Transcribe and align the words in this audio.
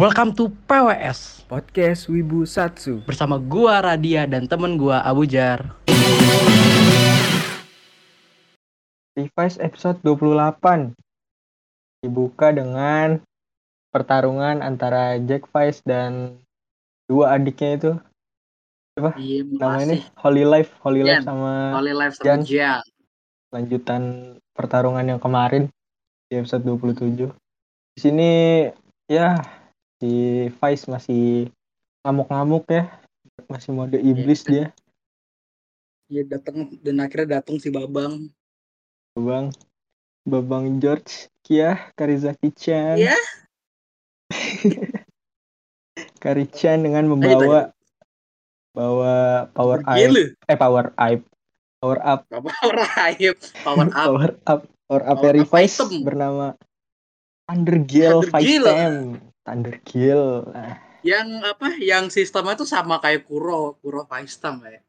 Welcome 0.00 0.32
to 0.40 0.48
PWS 0.64 1.44
Podcast 1.44 2.08
Wibu 2.08 2.48
Satsu. 2.48 3.04
bersama 3.04 3.36
gua 3.36 3.84
Radia 3.84 4.24
dan 4.24 4.48
temen 4.48 4.80
gua 4.80 5.04
Abu 5.04 5.28
Jar. 5.28 5.76
Device 9.12 9.60
episode 9.60 10.00
28 10.00 10.96
dibuka 12.00 12.48
dengan 12.48 13.20
pertarungan 13.92 14.64
antara 14.64 15.20
Jack 15.20 15.52
Vice 15.52 15.84
dan 15.84 16.40
dua 17.04 17.36
adiknya 17.36 17.76
itu 17.76 17.92
Iya, 19.20 19.44
namanya 19.56 19.84
ini. 19.84 19.98
Holy 20.16 20.44
Life, 20.48 20.72
Holy 20.80 21.04
Life 21.04 21.20
Jan. 21.20 21.28
sama 21.28 21.52
Holy 21.76 21.92
Life 21.92 22.14
sama 22.16 22.24
Jan. 22.24 22.40
Jan. 22.48 22.80
lanjutan 23.52 24.02
pertarungan 24.56 25.04
yang 25.04 25.20
kemarin 25.20 25.68
di 26.32 26.40
episode 26.40 26.64
27. 26.64 27.28
Di 27.92 28.00
sini 28.00 28.30
ya 29.04 29.59
si 30.00 30.10
Vice 30.48 30.84
masih 30.88 31.52
ngamuk-ngamuk 32.02 32.64
ya. 32.66 32.88
Masih 33.46 33.72
mode 33.72 33.96
iblis 33.96 34.44
dia, 34.44 34.72
Iya 36.10 36.26
datang 36.26 36.74
dan 36.82 36.96
akhirnya 36.98 37.38
datang 37.40 37.56
si 37.62 37.70
Babang. 37.70 38.28
Babang. 39.14 39.54
Babang 40.26 40.76
George, 40.82 41.30
Kia, 41.40 41.92
Karizaki-chan. 41.96 43.00
Iya. 43.00 43.16
Kari-chan 46.22 46.84
dengan 46.84 47.08
membawa 47.08 47.72
bawa 48.70 49.48
power 49.50 49.80
up, 49.82 49.96
Gila. 49.96 50.24
eh 50.46 50.58
power 50.58 50.86
up, 50.94 51.20
power 51.80 51.98
up, 52.04 52.20
Power 52.28 52.76
up. 52.76 53.36
Power 53.64 53.88
up. 53.88 54.04
power 54.04 54.30
up, 54.46 54.60
power 54.86 55.02
up 55.02 55.16
Power 55.16 55.24
dari 55.24 55.42
up 55.42 55.50
Vice 55.50 55.80
item. 55.80 56.04
bernama 56.04 56.46
Thundergale 57.48 58.22
Vice 58.28 58.46
Thundergale. 58.60 59.29
Thundergale. 59.44 60.48
Nah, 60.52 60.74
Yang 61.00 61.28
apa? 61.48 61.68
Yang 61.80 62.04
sistemnya 62.20 62.54
tuh 62.60 62.68
sama 62.68 63.00
kayak 63.00 63.24
Kuro, 63.24 63.80
Kuro 63.80 64.04
System 64.20 64.60
ya. 64.68 64.80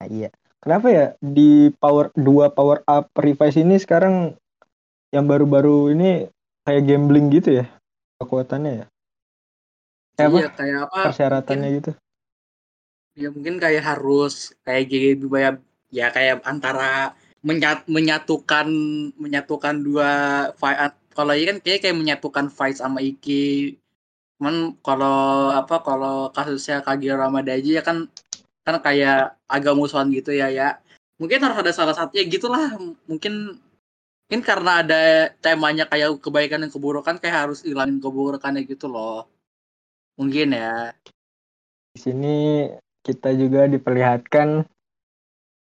Nah, 0.00 0.06
iya. 0.08 0.30
Kenapa 0.62 0.86
ya 0.94 1.06
di 1.18 1.74
power 1.74 2.14
dua 2.14 2.54
power 2.54 2.86
up 2.86 3.10
revise 3.18 3.58
ini 3.58 3.82
sekarang 3.82 4.38
yang 5.10 5.26
baru-baru 5.26 5.90
ini 5.90 6.30
kayak 6.62 6.86
gambling 6.86 7.34
gitu 7.34 7.60
ya 7.60 7.66
kekuatannya 8.22 8.72
ya? 8.82 8.86
Kayak 10.14 10.28
apa? 10.30 10.38
Iya, 10.38 10.50
kayak 10.54 10.78
apa? 10.86 11.00
Persyaratannya 11.10 11.68
gitu. 11.82 11.90
Ya 13.18 13.28
mungkin 13.28 13.58
kayak 13.58 13.82
harus 13.84 14.54
kayak 14.64 14.88
gitu 14.88 15.26
ya 15.34 15.58
ya 15.92 16.08
kayak 16.08 16.46
antara 16.48 17.12
menyat, 17.44 17.84
menyatukan 17.90 18.70
menyatukan 19.18 19.82
dua 19.82 20.10
fight 20.56 20.94
kalau 21.12 21.36
ini 21.36 21.44
kan 21.44 21.58
kayak 21.60 21.84
kayak 21.84 21.98
menyatukan 21.98 22.48
fight 22.48 22.80
sama 22.80 23.04
Iki 23.04 23.76
cuman 24.42 24.74
kalau 24.82 25.54
apa 25.54 25.86
kalau 25.86 26.26
kasusnya 26.34 26.82
Kagero 26.82 27.14
Ramadaji 27.14 27.78
ya 27.78 27.82
kan 27.86 28.10
kan 28.66 28.82
kayak 28.82 29.38
agak 29.46 29.78
musuhan 29.78 30.10
gitu 30.10 30.34
ya 30.34 30.50
ya. 30.50 30.82
Mungkin 31.22 31.38
harus 31.46 31.62
ada 31.62 31.70
salah 31.70 31.94
satunya 31.94 32.26
gitulah. 32.26 32.74
Mungkin 33.06 33.54
mungkin 34.26 34.42
karena 34.42 34.82
ada 34.82 35.30
temanya 35.38 35.86
kayak 35.86 36.18
kebaikan 36.18 36.66
dan 36.66 36.74
keburukan 36.74 37.22
kayak 37.22 37.46
harus 37.46 37.62
hilangin 37.62 38.02
keburukannya 38.02 38.66
gitu 38.66 38.90
loh. 38.90 39.30
Mungkin 40.18 40.58
ya. 40.58 40.90
Di 41.94 42.02
sini 42.02 42.66
kita 43.06 43.38
juga 43.38 43.70
diperlihatkan 43.70 44.66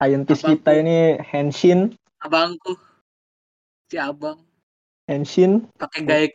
saintis 0.02 0.42
Apa 0.42 0.50
kita 0.50 0.72
ini 0.82 1.22
Henshin, 1.22 1.94
abangku 2.26 2.74
si 3.94 4.02
abang 4.02 4.42
Henshin, 5.14 5.70
pakai 5.78 6.02
gaya 6.02 6.28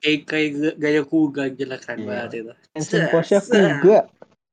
kayak 0.00 0.20
kayak 0.24 0.48
gaya 0.80 1.02
kuga 1.04 1.52
gila 1.52 1.76
keren 1.76 2.00
Iya. 2.00 2.08
banget 2.08 2.30
itu. 2.40 2.52
Henshin 2.72 3.02
set. 3.44 3.52
kuga, 3.52 3.98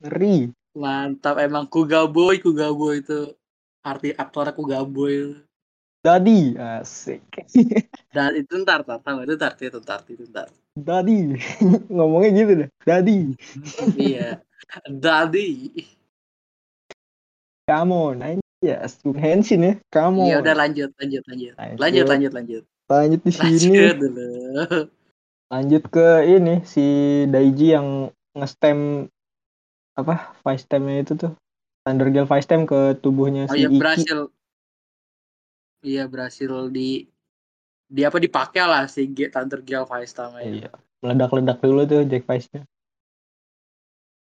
ngeri. 0.04 0.52
mantap 0.76 1.40
emang 1.40 1.64
kuga 1.72 2.04
boy 2.12 2.36
kuga 2.44 2.76
boy 2.76 3.00
itu. 3.00 3.32
Arti 3.80 4.12
aktornya 4.12 4.52
kuga 4.52 4.84
boy 4.84 5.40
Dadi, 6.00 6.56
asik. 6.56 7.24
dan 8.16 8.36
itu 8.36 8.56
ntar 8.64 8.84
ntar 8.88 9.00
itu 9.24 9.36
ntar 9.36 9.52
itu 9.60 9.80
ntar 9.84 10.00
itu 10.08 10.24
ntar. 10.32 10.48
Dadi, 10.76 11.36
ngomongnya 11.96 12.32
gitu 12.36 12.54
deh. 12.64 12.70
Dadi, 12.84 13.20
iya. 14.12 14.40
Daddy 14.88 15.72
come 17.70 17.94
on, 17.94 18.20
yes, 18.60 19.00
Henshin 19.06 19.62
ya, 19.62 19.74
on. 20.20 20.28
iya 20.28 20.42
udah 20.42 20.56
lanjut 20.58 20.90
lanjut 21.00 21.24
lanjut. 21.30 21.54
Lanjut. 21.56 21.78
lanjut 21.80 22.06
lanjut 22.08 22.32
lanjut 22.34 22.64
Lanjut 22.90 23.22
di 23.22 23.32
sini. 23.32 23.78
lanjut 23.78 24.12
lanjut 25.50 25.84
ke 25.90 26.08
ini 26.26 26.62
si 26.62 26.86
Daiji 27.26 27.74
yang 27.74 28.10
ngestem 28.34 29.10
apa 29.98 30.38
vice 30.42 30.66
stemnya 30.66 31.02
itu 31.02 31.14
tuh 31.14 31.34
Thundergale 31.82 32.30
vice 32.30 32.46
stem 32.46 32.70
ke 32.70 32.98
tubuhnya 32.98 33.50
oh 33.50 33.54
si 33.54 33.62
iya 33.62 33.68
Iki 33.68 33.78
berhasil 33.78 34.20
iya 35.82 36.04
berhasil 36.06 36.52
di 36.70 37.10
di 37.90 38.02
apa 38.06 38.22
dipakai 38.22 38.62
lah 38.62 38.86
si 38.86 39.10
G 39.10 39.34
Thunder 39.34 39.66
Gale 39.66 39.90
Vice 39.90 40.14
ya. 40.14 40.30
iya 40.46 40.70
meledak-ledak 41.02 41.58
dulu 41.58 41.82
tuh 41.90 42.06
Jack 42.06 42.30
Vice 42.30 42.50
nya 42.54 42.62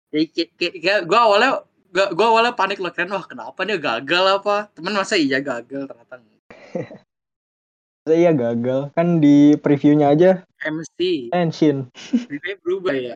Jadi 0.09 0.25
kayak- 0.29 0.53
kayak- 0.57 0.77
kayak 0.81 1.01
gue 1.05 1.19
awalnya 1.19 1.51
gue 1.93 2.25
awalnya 2.25 2.53
panik 2.57 2.81
loh 2.81 2.89
kan 2.89 3.05
wah 3.13 3.21
kenapa 3.21 3.61
dia 3.61 3.77
gagal 3.77 4.41
apa 4.41 4.69
temen 4.73 4.93
masa 4.93 5.13
iya 5.13 5.37
gagal 5.37 5.85
ternyata. 5.85 6.17
iya 8.11 8.35
gagal. 8.35 8.91
Kan 8.91 9.23
di 9.23 9.55
previewnya 9.55 10.11
aja 10.11 10.43
MC 10.63 11.31
Henshin 11.31 11.87
ini 12.11 12.51
berubah 12.59 12.95
ya? 12.95 13.15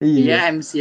Iya. 0.00 0.18
Iya 0.20 0.36
MC 0.56 0.72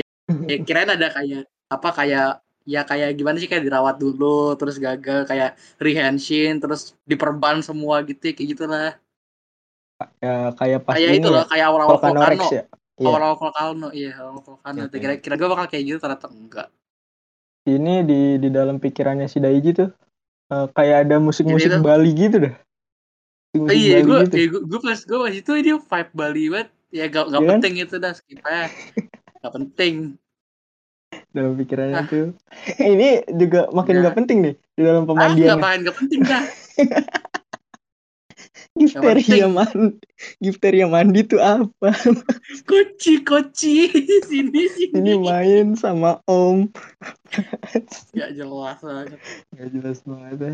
ya, 0.48 0.58
kirain 0.64 0.92
ada 0.92 1.08
kayak 1.12 1.44
apa 1.72 1.90
kayak 1.96 2.30
ya 2.64 2.86
kayak 2.86 3.18
gimana 3.18 3.42
sih 3.42 3.50
kayak 3.50 3.66
dirawat 3.66 3.98
dulu 3.98 4.54
terus 4.56 4.78
gagal 4.78 5.26
kayak 5.26 5.58
rehenshin 5.82 6.62
terus 6.62 6.94
diperban 7.04 7.60
semua 7.66 8.06
gitu 8.06 8.32
ya, 8.32 8.34
kayak 8.38 8.50
gitulah. 8.56 8.92
Ya 10.22 10.56
kayak 10.56 10.80
pas 10.86 10.96
kayak 10.98 11.22
itu 11.22 11.28
loh 11.30 11.46
ya, 11.46 11.50
kayak 11.50 11.66
awal-awal 11.68 11.98
Volcano 12.00 12.40
ya? 12.40 12.66
Iya. 13.02 13.08
Awal-awal 13.08 13.38
volcano 13.38 13.88
iya 13.96 14.12
awal 14.22 14.40
volcano. 14.46 14.80
Kira 14.94 15.14
kira 15.18 15.36
gue 15.40 15.48
bakal 15.50 15.66
kayak 15.74 15.84
gitu 15.90 15.98
ternyata 15.98 16.28
enggak. 16.30 16.68
Ini 17.66 18.06
di 18.06 18.22
di 18.42 18.50
dalam 18.50 18.78
pikirannya 18.78 19.26
si 19.26 19.42
Daiji 19.42 19.72
tuh 19.74 19.90
eh, 20.54 20.68
kayak 20.74 21.10
ada 21.10 21.18
musik-musik 21.18 21.82
Bali 21.82 22.14
gitu 22.14 22.50
dah 22.50 22.56
musik 23.52 23.76
iya, 23.76 24.00
gue, 24.00 24.20
gitu 24.32 24.64
gue, 24.64 24.80
pas 24.80 24.96
gue 24.96 25.20
pas 25.20 25.34
itu 25.34 25.52
dia 25.60 25.76
vibe 25.76 26.12
Bali 26.16 26.46
banget. 26.48 26.70
Ya 26.92 27.06
gak, 27.08 27.32
gak 27.32 27.40
Iya 27.40 27.48
kan? 27.48 27.52
penting 27.60 27.74
itu 27.80 27.96
dah 27.98 28.12
skip 28.12 28.40
aja. 28.44 28.68
Gak 29.42 29.54
penting. 29.56 29.96
dalam 31.32 31.56
pikirannya 31.56 31.96
Ah. 31.96 32.08
tuh 32.08 32.36
ini 32.76 33.24
juga 33.32 33.68
makin 33.72 34.00
Udah. 34.00 34.02
nggak 34.04 34.16
penting 34.20 34.38
nih 34.44 34.56
di 34.76 34.82
dalam 34.84 35.04
Ah, 35.04 35.08
pemandian 35.08 35.48
gak 35.56 35.64
pengen, 35.64 35.80
gak 35.88 35.98
penting 36.00 36.22
dah. 36.24 36.44
Gifteria 38.72 39.48
mandi, 39.52 40.00
Gifteria 40.40 40.88
mandi 40.88 41.22
tuh 41.28 41.40
apa? 41.44 41.92
Koci, 42.70 43.20
koci, 43.22 43.92
sini 44.32 44.64
sini. 44.72 44.96
Ini 44.96 45.14
main 45.20 45.76
sama 45.76 46.24
Om. 46.26 46.72
Gak 48.16 48.32
jelas 48.32 48.80
banget. 48.80 49.20
Gak 49.56 49.70
jelas 49.76 50.00
banget 50.08 50.38
ya. 50.40 50.54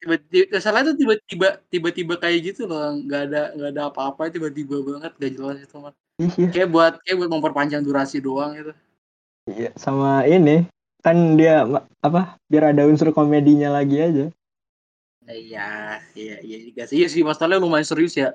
Tiba-tiba, 0.00 0.56
salah 0.64 0.80
tuh 0.80 0.96
tiba-tiba, 0.96 1.60
tiba-tiba 1.68 2.14
kayak 2.16 2.38
gitu 2.52 2.64
loh. 2.64 2.96
Gak 3.04 3.28
ada, 3.28 3.42
gak 3.52 3.70
ada 3.76 3.82
apa-apa. 3.92 4.32
Tiba-tiba 4.32 4.80
banget, 4.80 5.12
gak 5.20 5.32
jelas 5.36 5.56
itu 5.60 5.76
mah. 5.76 5.92
Iya, 6.16 6.48
Kayak 6.52 6.68
buat, 6.72 6.92
kayak 7.04 7.16
buat 7.20 7.30
memperpanjang 7.36 7.84
durasi 7.84 8.20
doang 8.24 8.56
itu. 8.56 8.72
iya. 9.48 9.70
Sama 9.76 10.24
ini 10.24 10.64
kan 11.04 11.36
dia 11.36 11.68
apa? 12.00 12.40
Biar 12.48 12.72
ada 12.72 12.88
unsur 12.88 13.12
komedinya 13.12 13.72
lagi 13.76 14.00
aja, 14.00 14.26
Iya, 15.30 16.00
iya, 16.18 16.36
iya 16.42 16.58
juga 16.64 16.82
sih. 16.90 16.96
Iya 16.98 17.08
sih, 17.12 17.22
masalahnya 17.22 17.62
lumayan 17.62 17.86
serius 17.86 18.18
ya. 18.18 18.34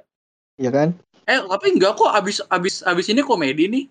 ya 0.55 0.71
kan? 0.71 0.95
Eh, 1.27 1.41
tapi 1.43 1.75
enggak 1.75 1.97
kok. 1.97 2.07
Abis, 2.07 2.39
abis, 2.47 2.85
abis 2.85 3.09
ini 3.11 3.19
komedi 3.25 3.67
nih. 3.67 3.85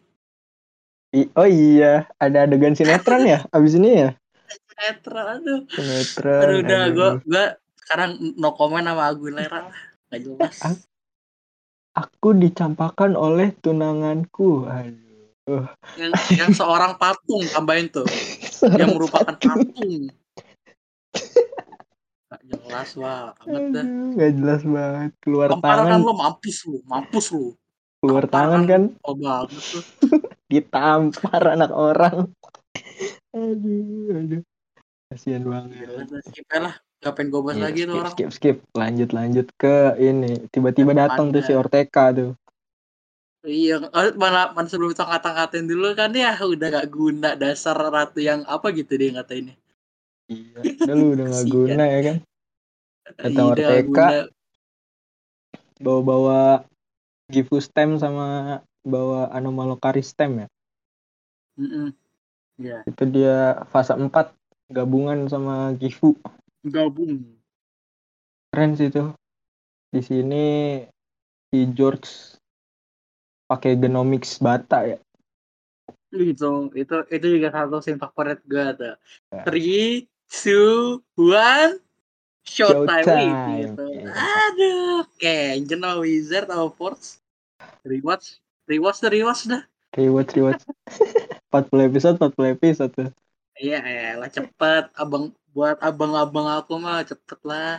I- 1.14 1.30
oh 1.36 1.46
iya, 1.46 2.08
ada 2.18 2.46
adegan 2.48 2.74
sinetron 2.74 3.22
ya? 3.28 3.44
Abis 3.52 3.76
ini 3.76 3.90
ya? 4.08 4.10
Netral, 4.74 5.26
aduh. 5.38 5.60
Sinetron. 5.70 6.40
Aduh 6.42 6.56
udah 6.64 6.80
gue 6.90 7.10
gue 7.28 7.44
sekarang 7.84 8.10
no 8.40 8.56
comment 8.56 8.88
sama 8.88 9.12
Aguilera 9.12 9.68
lah 9.68 9.78
nggak 10.08 10.20
jelas. 10.24 10.56
Ah. 10.64 10.76
Aku 11.94 12.34
dicampakkan 12.34 13.14
oleh 13.14 13.54
tunanganku. 13.62 14.66
Aduh. 14.66 15.68
Yang 15.94 16.12
yang 16.34 16.50
seorang 16.50 16.98
patung 16.98 17.44
tambahin 17.52 17.86
tuh 17.92 18.08
yang 18.74 18.96
merupakan 18.96 19.36
patung. 19.36 20.10
Gak 22.34 22.42
jelas 22.50 22.88
wah 22.98 23.30
amat 23.46 23.62
dah. 23.70 23.84
Aduh, 23.86 24.10
Gak 24.18 24.32
jelas 24.34 24.60
banget. 24.66 25.10
Keluar 25.22 25.48
Lemparan 25.54 25.86
tangan, 25.86 26.00
lo 26.02 26.12
mampus 26.18 26.56
lu, 26.66 26.78
mampus 26.88 27.26
lu. 27.30 27.54
keluar 28.02 28.24
tangan 28.28 28.68
Lemparan 28.68 28.90
kan 28.98 29.06
Oh 29.06 29.14
banget 29.14 29.62
tuh. 29.62 29.84
ditampar 30.50 31.42
anak 31.54 31.70
orang. 31.70 32.18
aduh, 33.30 34.18
aduh. 34.18 34.42
Kasihan 35.14 35.44
banget. 35.46 35.86
Aja 35.86 36.58
lah. 36.58 36.74
Pengen 37.12 37.28
gue 37.28 37.40
bahas 37.44 37.56
Iya, 37.60 37.64
lagi 37.68 37.80
tuh 37.84 37.92
skip, 37.92 38.00
orang. 38.00 38.12
skip, 38.14 38.30
skip. 38.32 38.56
Lanjut, 38.72 39.10
lanjut 39.12 39.46
ke 39.60 39.76
ini. 40.00 40.32
Tiba-tiba 40.48 40.96
datang 40.96 41.28
tuh 41.28 41.44
si 41.44 41.52
Ortega 41.52 42.14
tuh. 42.16 42.32
Iya, 43.44 43.76
eh, 43.92 44.16
mana 44.16 44.56
mana 44.56 44.64
sebelum 44.64 44.96
kita 44.96 45.04
ngata-ngatain 45.04 45.68
dulu 45.68 45.92
kan 45.92 46.16
ya 46.16 46.32
udah 46.40 46.80
gak 46.80 46.88
guna 46.88 47.36
dasar 47.36 47.76
ratu 47.76 48.24
yang 48.24 48.40
apa 48.48 48.72
gitu 48.72 48.96
dia 48.96 49.12
ngatainnya. 49.12 49.52
Iya, 50.32 50.64
udah 50.64 50.94
lu 50.96 51.06
udah 51.12 51.26
gak 51.28 51.46
guna 51.52 51.84
ya 51.84 52.00
kan. 52.00 52.16
Datang 53.20 53.52
Iya, 53.52 53.84
guna. 53.84 54.08
Bawa-bawa 55.76 56.64
Gifu 57.28 57.60
stem 57.60 58.00
sama 58.00 58.60
bawa 58.80 59.28
Anomalokari 59.28 60.00
stem 60.00 60.44
ya. 60.44 60.48
Mm-mm. 61.60 61.92
Iya, 62.56 62.80
Itu 62.88 63.04
dia 63.12 63.66
fase 63.68 63.92
4 63.92 64.32
gabungan 64.72 65.28
sama 65.28 65.76
Gifu. 65.76 66.16
Gabung. 66.68 67.24
Keren 68.50 68.72
sih 68.78 68.88
tuh. 68.88 69.12
Di 69.92 70.00
sini 70.02 70.44
si 71.52 71.58
George 71.76 72.38
pakai 73.46 73.78
genomics 73.78 74.40
bata 74.40 74.88
ya. 74.88 74.98
Itu 76.14 76.70
itu 76.74 76.96
itu 77.10 77.26
juga 77.38 77.50
satu 77.50 77.82
scene 77.82 78.00
favorit 78.00 78.40
gue 78.46 78.66
tuh. 78.78 78.94
Ya. 79.34 79.42
Three, 79.46 80.06
two, 80.30 81.02
one, 81.18 81.78
showtime, 82.46 83.04
Showtime. 83.04 83.34
Gitu. 83.60 83.84
Iya. 84.00 84.06
Aduh, 84.12 85.00
kayak 85.18 85.48
Angel 85.62 85.94
Wizard 86.02 86.48
atau 86.50 86.70
Force. 86.72 87.18
Rewatch, 87.84 88.40
rewatch 88.68 88.98
dah, 89.04 89.10
rewatch 89.12 89.42
dah. 89.48 89.62
Rewatch 89.94 90.32
rewatch. 90.36 90.64
40 91.54 91.86
episode 91.86 92.16
40 92.18 92.54
episode 92.58 92.92
tuh. 92.92 93.10
Iya, 93.54 94.18
lah 94.18 94.26
cepet, 94.26 94.90
abang 94.98 95.30
buat 95.54 95.78
abang-abang 95.78 96.50
aku 96.50 96.74
mah 96.76 97.06
cepet 97.06 97.38
lah. 97.46 97.78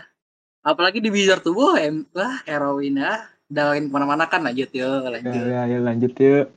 Apalagi 0.63 0.97
di 0.97 1.11
tuh, 1.37 1.53
wah, 1.53 1.75
em, 1.77 2.07
wah 2.09 2.41
heroin 2.47 2.97
ya. 2.97 3.27
Dawain 3.45 3.85
ke 3.85 3.93
mana-mana 3.93 4.25
kan 4.25 4.41
lanjut 4.41 4.73
yuk, 4.73 4.81
Ya, 5.05 5.11
lanjut. 5.13 5.43
ya, 5.45 5.61
ya, 5.69 5.77
lanjut 5.77 6.13
yuk. 6.17 6.47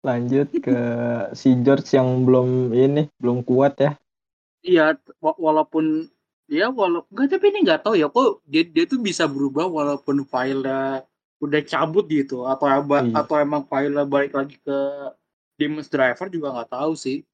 Lanjut 0.00 0.48
ke 0.60 0.78
si 1.32 1.56
George 1.60 1.88
yang 1.92 2.24
belum 2.26 2.72
ini, 2.72 3.08
belum 3.16 3.40
kuat 3.40 3.80
ya. 3.80 3.90
Iya, 4.60 5.00
wa- 5.24 5.38
walaupun 5.40 6.04
ya 6.50 6.66
walau 6.68 7.06
nggak 7.08 7.30
tapi 7.30 7.48
ini 7.48 7.62
nggak 7.64 7.86
tahu 7.86 7.94
ya 7.94 8.10
kok 8.10 8.42
dia 8.42 8.66
dia 8.66 8.82
tuh 8.82 8.98
bisa 8.98 9.22
berubah 9.30 9.70
walaupun 9.70 10.26
filenya 10.26 11.06
udah 11.38 11.60
cabut 11.62 12.04
gitu 12.10 12.42
atau 12.44 12.66
aba- 12.66 13.06
Iya. 13.06 13.22
atau 13.22 13.38
emang 13.38 13.62
filenya 13.64 14.04
balik 14.04 14.34
lagi 14.34 14.58
ke 14.60 14.78
Demon's 15.56 15.88
Driver 15.88 16.26
juga 16.28 16.52
nggak 16.52 16.72
tahu 16.76 16.92
sih. 16.98 17.24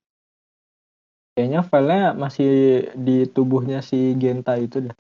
Kayaknya 1.36 1.60
filenya 1.68 2.08
masih 2.16 2.48
di 2.96 3.28
tubuhnya 3.28 3.84
si 3.84 4.16
Genta 4.16 4.56
itu 4.56 4.88
dah. 4.88 4.96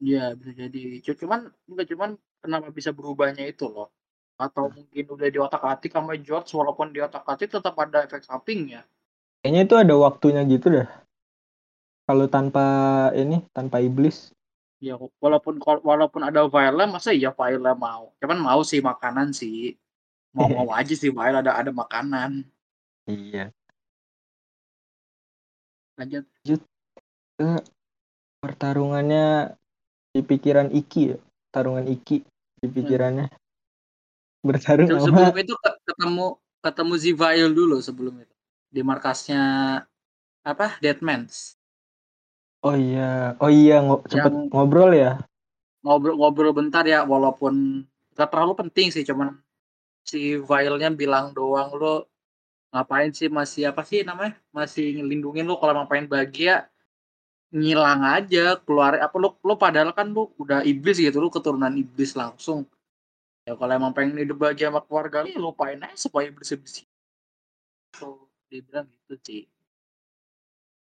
Iya 0.00 0.34
bisa 0.38 0.52
jadi. 0.60 0.78
Cu- 1.04 1.18
Cuman 1.22 1.40
nggak 1.70 1.86
cuman 1.92 2.10
kenapa 2.42 2.68
bisa 2.72 2.90
berubahnya 2.96 3.44
itu 3.52 3.64
loh. 3.68 3.88
Atau 4.40 4.64
mungkin 4.72 5.04
udah 5.14 5.28
di 5.30 5.38
otak 5.38 5.62
atik 5.62 5.92
sama 5.94 6.16
George 6.18 6.50
walaupun 6.58 6.88
di 6.96 6.98
otak 7.04 7.22
atik 7.28 7.48
tetap 7.54 7.74
ada 7.78 7.98
efek 8.08 8.24
sampingnya. 8.24 8.80
Kayaknya 9.44 9.60
itu 9.68 9.74
ada 9.76 9.94
waktunya 10.00 10.40
gitu 10.48 10.66
dah. 10.72 10.88
Kalau 12.08 12.26
tanpa 12.28 12.64
ini, 13.16 13.44
tanpa 13.56 13.80
iblis. 13.84 14.32
Ya 14.82 14.94
walaupun 15.22 15.54
walaupun 15.64 16.22
ada 16.28 16.44
filenya 16.50 16.84
masa 16.90 17.10
iya 17.16 17.30
filenya 17.32 17.72
mau. 17.76 18.12
Cuman 18.20 18.38
mau 18.40 18.60
sih 18.64 18.80
makanan 18.84 19.28
sih. 19.32 19.76
Mau 20.36 20.48
mau 20.50 20.68
aja 20.78 20.94
sih 20.96 21.10
file 21.14 21.36
ada 21.40 21.52
ada 21.60 21.70
makanan. 21.72 22.44
Iya. 23.06 23.52
Lanjut. 25.98 26.24
Pertarungannya 28.40 29.56
di 30.10 30.20
pikiran 30.20 30.68
Iki 30.70 31.02
ya. 31.14 31.18
Pertarungan 31.48 31.86
Iki 31.88 32.16
di 32.60 32.68
pikirannya. 32.68 33.26
Bertarung 34.44 34.88
Se- 34.90 35.00
sama 35.00 35.06
sebelum 35.08 35.36
itu 35.40 35.54
ke- 35.56 35.78
ketemu 35.88 36.26
ketemu 36.60 36.94
Zivail 37.00 37.48
dulu 37.52 37.76
sebelum 37.80 38.14
itu 38.20 38.34
di 38.68 38.80
markasnya 38.84 39.42
apa 40.44 40.76
Deadmans 40.80 41.56
Oh 42.64 42.72
iya, 42.72 43.36
oh 43.40 43.52
iya 43.52 43.84
ngo- 43.84 44.04
sempet 44.08 44.32
Yang- 44.32 44.48
ngobrol 44.52 44.92
ya. 44.92 45.20
ngobrol-ngobrol 45.84 46.56
bentar 46.56 46.80
ya 46.88 47.04
walaupun 47.04 47.84
gak 48.16 48.32
terlalu 48.32 48.56
penting 48.56 48.88
sih 48.88 49.04
cuman 49.04 49.36
si 50.00 50.40
Vailnya 50.40 50.88
bilang 50.88 51.36
doang 51.36 51.76
lo 51.76 52.08
ngapain 52.74 53.14
sih 53.14 53.30
masih 53.30 53.70
apa 53.70 53.86
sih 53.86 54.02
namanya 54.02 54.34
masih 54.50 54.98
ngelindungin 54.98 55.46
lo 55.46 55.62
kalau 55.62 55.78
emang 55.78 55.86
pengen 55.86 56.10
bahagia? 56.10 56.66
Ngilang 57.54 58.02
aja 58.02 58.58
keluar 58.58 58.98
apa 58.98 59.14
lo 59.14 59.38
lo 59.38 59.54
padahal 59.54 59.94
kan 59.94 60.10
lo 60.10 60.34
udah 60.42 60.66
iblis 60.66 60.98
gitu 60.98 61.22
lo 61.22 61.30
keturunan 61.30 61.70
iblis 61.70 62.18
langsung. 62.18 62.66
Ya 63.46 63.54
kalau 63.54 63.70
emang 63.78 63.94
pengen 63.94 64.18
hidup 64.18 64.42
bahagia 64.42 64.74
sama 64.74 64.82
keluarga 64.82 65.22
lo 65.22 65.54
lupain 65.54 65.78
aja 65.78 65.94
supaya 65.94 66.26
iblis 66.26 66.50
iblis 66.50 66.82
so 67.94 68.26
dia 68.50 68.60
bilang 68.66 68.90
gitu 68.90 69.14
sih. 69.22 69.42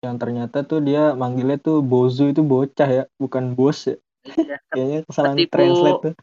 Yang 0.04 0.16
ternyata 0.22 0.62
tuh 0.62 0.78
dia 0.84 1.16
manggilnya 1.16 1.58
tuh 1.58 1.82
Bozu 1.82 2.30
itu 2.30 2.44
bocah 2.44 2.86
ya, 2.86 3.04
bukan 3.18 3.56
bos 3.56 3.88
ya. 3.88 3.96
Iya, 4.28 4.56
Kayaknya 4.70 4.98
kesalahan 5.08 5.36
translate 5.48 6.00
tuh. 6.04 6.14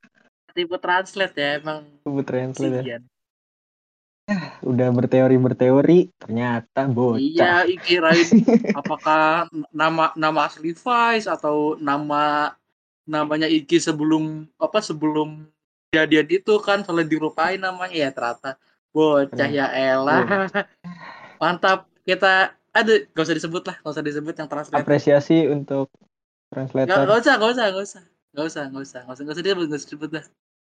tipe 0.55 0.77
translate 0.79 1.35
ya 1.35 1.49
emang. 1.59 1.83
Sebut 2.05 2.23
translate 2.23 2.85
ya. 2.85 2.97
Udah 4.65 4.89
berteori-berteori, 4.89 6.09
ternyata 6.17 6.89
Iya, 6.89 6.93
bocah. 6.93 7.77
kirain 7.85 8.25
apakah 8.79 9.45
nama 9.69 10.09
nama 10.17 10.39
asli 10.49 10.73
Vice 10.73 11.29
atau 11.29 11.77
nama 11.77 12.49
namanya 13.05 13.45
Iki 13.45 13.77
sebelum 13.77 14.49
apa 14.57 14.81
sebelum 14.81 15.45
kejadian 15.93 16.27
itu 16.41 16.57
kan 16.57 16.81
kalau 16.81 17.05
dilupain 17.05 17.61
namanya 17.61 17.93
ya 17.93 18.09
ternyata 18.09 18.57
bocah 18.89 19.49
ya 19.49 19.69
elah. 19.69 20.25
Mantap 21.41 21.85
kita 22.01 22.57
aduh 22.73 23.05
gak 23.13 23.23
usah 23.29 23.37
disebut 23.37 23.63
lah, 23.69 23.75
gak 23.85 23.93
usah 23.93 24.03
disebut 24.03 24.33
yang 24.33 24.49
translate. 24.49 24.81
Apresiasi 24.81 25.45
untuk 25.45 25.93
Gak, 26.49 26.71
translator. 26.71 27.05
gak 27.05 27.19
usah, 27.21 27.33
gak 27.37 27.51
usah, 27.53 27.65
gak 27.69 27.85
usah. 27.85 28.03
Gak 28.35 28.45
usah, 28.51 28.63
gak 28.67 28.81
usah, 28.83 28.99
gak 29.05 29.13
usah, 29.15 29.23
gak 29.23 29.35
usah 29.37 29.43
disebut, 29.45 29.65
gak 29.69 29.77
usah 29.77 29.87
disebut 29.87 30.09
dah. 30.11 30.25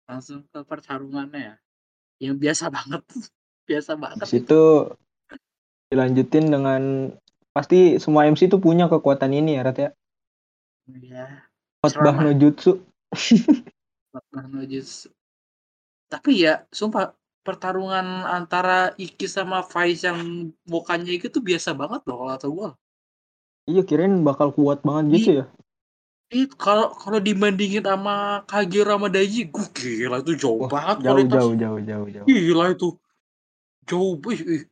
Langsung 0.08 0.38
ke 0.46 0.58
pertarungannya 0.64 1.40
ya. 1.42 1.54
Yang 2.22 2.36
biasa 2.38 2.64
banget. 2.70 3.02
Biasa 3.68 4.00
banget. 4.00 4.24
Di 4.24 4.40
situ 4.40 4.88
dilanjutin 5.92 6.48
dengan 6.48 7.12
pasti 7.52 8.00
semua 8.00 8.24
MC 8.24 8.48
tuh 8.48 8.60
punya 8.60 8.88
kekuatan 8.88 9.36
ini 9.36 9.60
ya 9.60 9.62
Rat 9.68 9.78
ya. 9.78 9.90
Iya. 10.88 11.44
Khotbah 11.84 12.16
no 12.24 12.32
jutsu. 12.32 12.80
Batman 14.12 14.64
Jutsu. 14.66 15.12
Tapi 16.08 16.48
ya, 16.48 16.64
sumpah 16.72 17.12
pertarungan 17.44 18.24
antara 18.28 18.92
Iki 18.96 19.28
sama 19.28 19.64
Faiz 19.64 20.04
yang 20.04 20.50
mukanya 20.68 21.12
Iki 21.12 21.28
tuh 21.32 21.44
biasa 21.44 21.76
banget 21.76 22.04
loh 22.08 22.16
kalau 22.24 22.32
kata 22.32 22.48
gua. 22.48 22.70
Iya 23.68 23.84
kirain 23.84 24.24
bakal 24.24 24.52
kuat 24.56 24.80
banget 24.80 25.20
gitu 25.20 25.30
ya. 25.40 25.46
Itu 26.32 26.56
kalau 26.56 26.92
kalau 26.96 27.20
dibandingin 27.20 27.84
sama 27.84 28.44
Kagero 28.48 28.96
sama 28.96 29.08
Daiji, 29.12 29.48
gua 29.48 29.68
gila 29.72 30.16
itu 30.24 30.32
jauh 30.36 30.64
Wah, 30.64 30.68
banget 30.68 30.96
jauh 31.04 31.12
kualitas. 31.12 31.36
jauh 31.36 31.54
jauh 31.56 31.80
jauh 31.84 32.08
jauh. 32.08 32.26
Gila 32.28 32.64
itu. 32.72 32.88
Jauh 33.88 34.14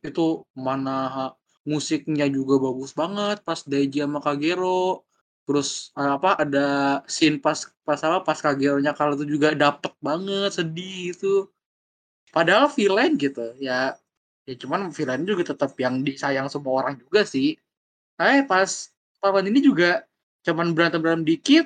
itu 0.09 0.27
mana 0.67 1.33
musiknya 1.67 2.25
juga 2.31 2.55
bagus 2.65 2.91
banget 2.95 3.37
pas 3.47 3.59
Daiji 3.71 3.99
sama 4.05 4.19
Kagero. 4.23 5.03
Terus 5.47 5.91
eh, 5.99 6.11
apa 6.17 6.29
ada 6.43 6.67
scene 7.07 7.37
pas 7.45 7.59
pas 7.87 7.99
apa 8.07 8.17
pas 8.27 8.39
Kagero-nya 8.45 8.91
kalau 8.99 9.13
itu 9.17 9.25
juga 9.35 9.47
dapet 9.55 9.93
banget 10.07 10.51
sedih 10.57 11.15
itu. 11.15 11.27
Padahal 12.35 12.67
villain 12.71 13.11
gitu 13.19 13.41
ya. 13.59 13.95
Ya 14.47 14.53
cuman 14.61 14.93
villain 14.95 15.23
juga 15.27 15.43
tetap 15.51 15.71
yang 15.79 15.95
disayang 16.07 16.47
semua 16.47 16.73
orang 16.83 16.95
juga 17.03 17.21
sih. 17.27 17.57
Eh 18.21 18.39
pas 18.47 18.69
tahun 19.21 19.49
ini 19.51 19.59
juga 19.65 20.05
cuman 20.45 20.71
berantem 20.75 21.01
berantem 21.03 21.27
dikit 21.27 21.65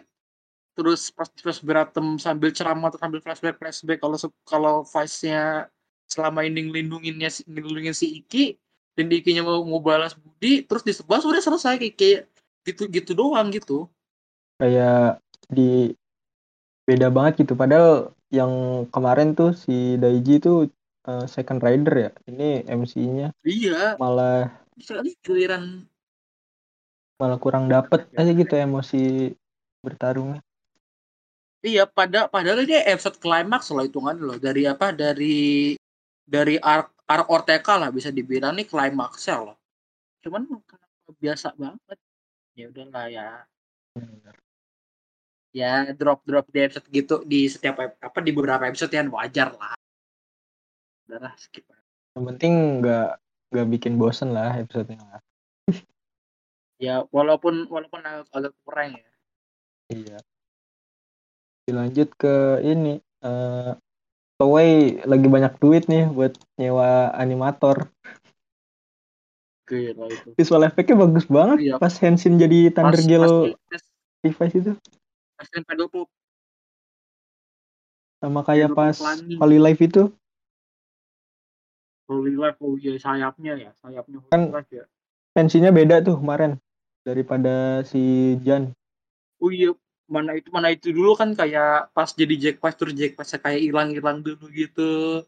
terus 0.73 1.11
pas, 1.13 1.27
pas 1.29 1.59
berantem 1.61 2.05
sambil 2.17 2.49
ceramah 2.55 2.89
atau 2.89 2.99
sambil 3.03 3.19
flashback 3.21 3.55
flashback 3.59 3.99
kalau 4.01 4.17
kalau 4.47 4.75
Vice-nya 4.87 5.69
selama 6.11 6.43
ini 6.43 6.67
ngelindunginnya 6.67 7.31
si- 7.31 7.47
ngelindungin 7.47 7.95
si 7.95 8.19
Iki 8.19 8.59
dan 8.99 9.07
Ikinya 9.07 9.47
mau 9.47 9.63
mau 9.63 9.79
balas 9.79 10.11
budi 10.11 10.67
terus 10.67 10.83
disebas 10.83 11.23
udah 11.23 11.39
selesai 11.39 11.79
kayak, 11.79 11.95
kayak 11.95 12.19
gitu 12.67 12.83
gitu 12.91 13.11
doang 13.15 13.47
gitu 13.55 13.87
Kayak 14.59 15.23
di 15.49 15.95
beda 16.85 17.07
banget 17.09 17.41
gitu. 17.41 17.57
Padahal 17.57 18.13
yang 18.29 18.85
kemarin 18.93 19.33
tuh 19.33 19.55
si 19.55 19.97
Daiji 19.97 20.37
tuh 20.37 20.69
eh, 21.07 21.25
second 21.25 21.63
rider 21.63 21.95
ya. 21.95 22.11
Ini 22.29 22.67
MC-nya 22.67 23.33
iya 23.47 23.95
malah 23.97 24.51
sekali 24.77 25.17
giliran 25.23 25.87
malah 27.21 27.37
kurang 27.37 27.69
dapet 27.69 28.09
aja 28.17 28.31
gitu 28.33 28.53
emosi 28.57 29.29
bertarungnya. 29.85 30.41
iya 31.61 31.85
pada 31.85 32.25
padahal 32.25 32.65
ini 32.65 32.81
episode 32.89 33.21
climax 33.21 33.69
loh 33.69 33.85
hitungan 33.85 34.17
loh 34.17 34.37
dari 34.41 34.65
apa 34.65 34.89
dari 34.89 35.77
dari 36.23 36.55
arc 36.61 36.93
arc 37.05 37.27
Ortega 37.27 37.75
lah 37.75 37.89
bisa 37.91 38.09
dibilang 38.13 38.55
nih 38.55 38.67
climaxnya 38.67 39.41
loh 39.41 39.57
cuman 40.21 40.47
kenapa 40.63 41.09
biasa 41.17 41.53
banget 41.57 41.97
ya 42.55 42.65
udahlah 42.69 43.05
ya 43.09 43.27
ya 45.51 45.91
drop 45.91 46.23
drop 46.23 46.47
di 46.47 46.59
episode 46.63 46.87
gitu 46.87 47.15
di 47.27 47.49
setiap 47.51 47.79
apa 47.99 48.19
di 48.23 48.31
beberapa 48.31 48.63
episode 48.69 48.93
yang 48.95 49.11
wajar 49.11 49.51
lah 49.51 49.75
Udah 51.11 51.27
lah, 51.27 51.35
skip. 51.35 51.67
Yang 52.15 52.23
penting 52.23 52.53
nggak 52.79 53.19
nggak 53.51 53.67
bikin 53.67 53.99
bosen 53.99 54.31
lah 54.31 54.55
episodenya 54.55 55.03
lah. 55.03 55.21
Ya 56.81 57.05
walaupun 57.13 57.69
walaupun 57.69 58.01
agak, 58.01 58.25
agak 58.33 58.53
kurang 58.65 58.97
ya. 58.97 59.11
Iya. 59.91 60.17
Dilanjut 61.67 62.09
ke 62.15 62.63
ini. 62.65 62.97
eh 63.21 63.71
Toei 64.41 64.97
lagi 65.05 65.27
banyak 65.29 65.53
duit 65.61 65.85
nih 65.85 66.09
buat 66.09 66.33
nyewa 66.57 67.13
animator. 67.13 67.85
Gila 69.69 70.09
itu. 70.09 70.33
Visual 70.33 70.65
efeknya 70.65 70.97
bagus 70.97 71.29
banget 71.29 71.57
Iya. 71.61 71.75
pas 71.77 71.93
Henshin 72.01 72.41
jadi 72.41 72.73
Thunder 72.73 72.97
pas, 72.97 73.05
device 74.25 74.55
itu. 74.57 74.73
pas, 75.37 75.45
pas 75.45 75.61
pedal 75.61 75.87
pop. 75.93 76.09
Sama 78.17 78.41
kayak 78.41 78.73
Pedal 78.73 78.81
pas. 78.81 78.97
Holy 79.37 79.61
Life 79.61 79.81
itu. 79.85 80.09
Holy 82.09 82.33
Life, 82.33 82.57
oh 82.65 82.75
iya 82.81 82.97
sayapnya 82.97 83.53
ya, 83.61 83.69
sayapnya 83.77 84.25
Holy 84.25 84.31
Kan- 84.33 84.49
Life 84.49 84.73
ya. 84.73 84.89
Tensinya 85.37 85.69
beda 85.69 86.01
tuh 86.01 86.17
kemarin 86.17 86.57
daripada 87.05 87.85
si 87.85 88.35
Jan. 88.41 88.73
Oh 89.37 89.53
iya, 89.53 89.71
mana 90.11 90.35
itu 90.35 90.51
mana 90.51 90.67
itu 90.75 90.91
dulu 90.91 91.15
kan 91.15 91.31
kayak 91.31 91.95
pas 91.95 92.11
jadi 92.11 92.35
Jack 92.35 92.57
Pass 92.59 92.75
terus 92.75 92.93
Jack 92.93 93.15
kayak 93.15 93.61
hilang-hilang 93.63 94.19
dulu 94.19 94.51
gitu. 94.51 95.23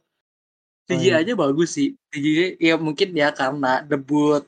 CGI 0.84 1.16
iya. 1.16 1.24
aja 1.24 1.34
bagus 1.40 1.80
sih. 1.80 1.96
CGI 2.12 2.60
ya 2.60 2.76
mungkin 2.76 3.16
ya 3.16 3.32
karena 3.32 3.80
debut 3.88 4.44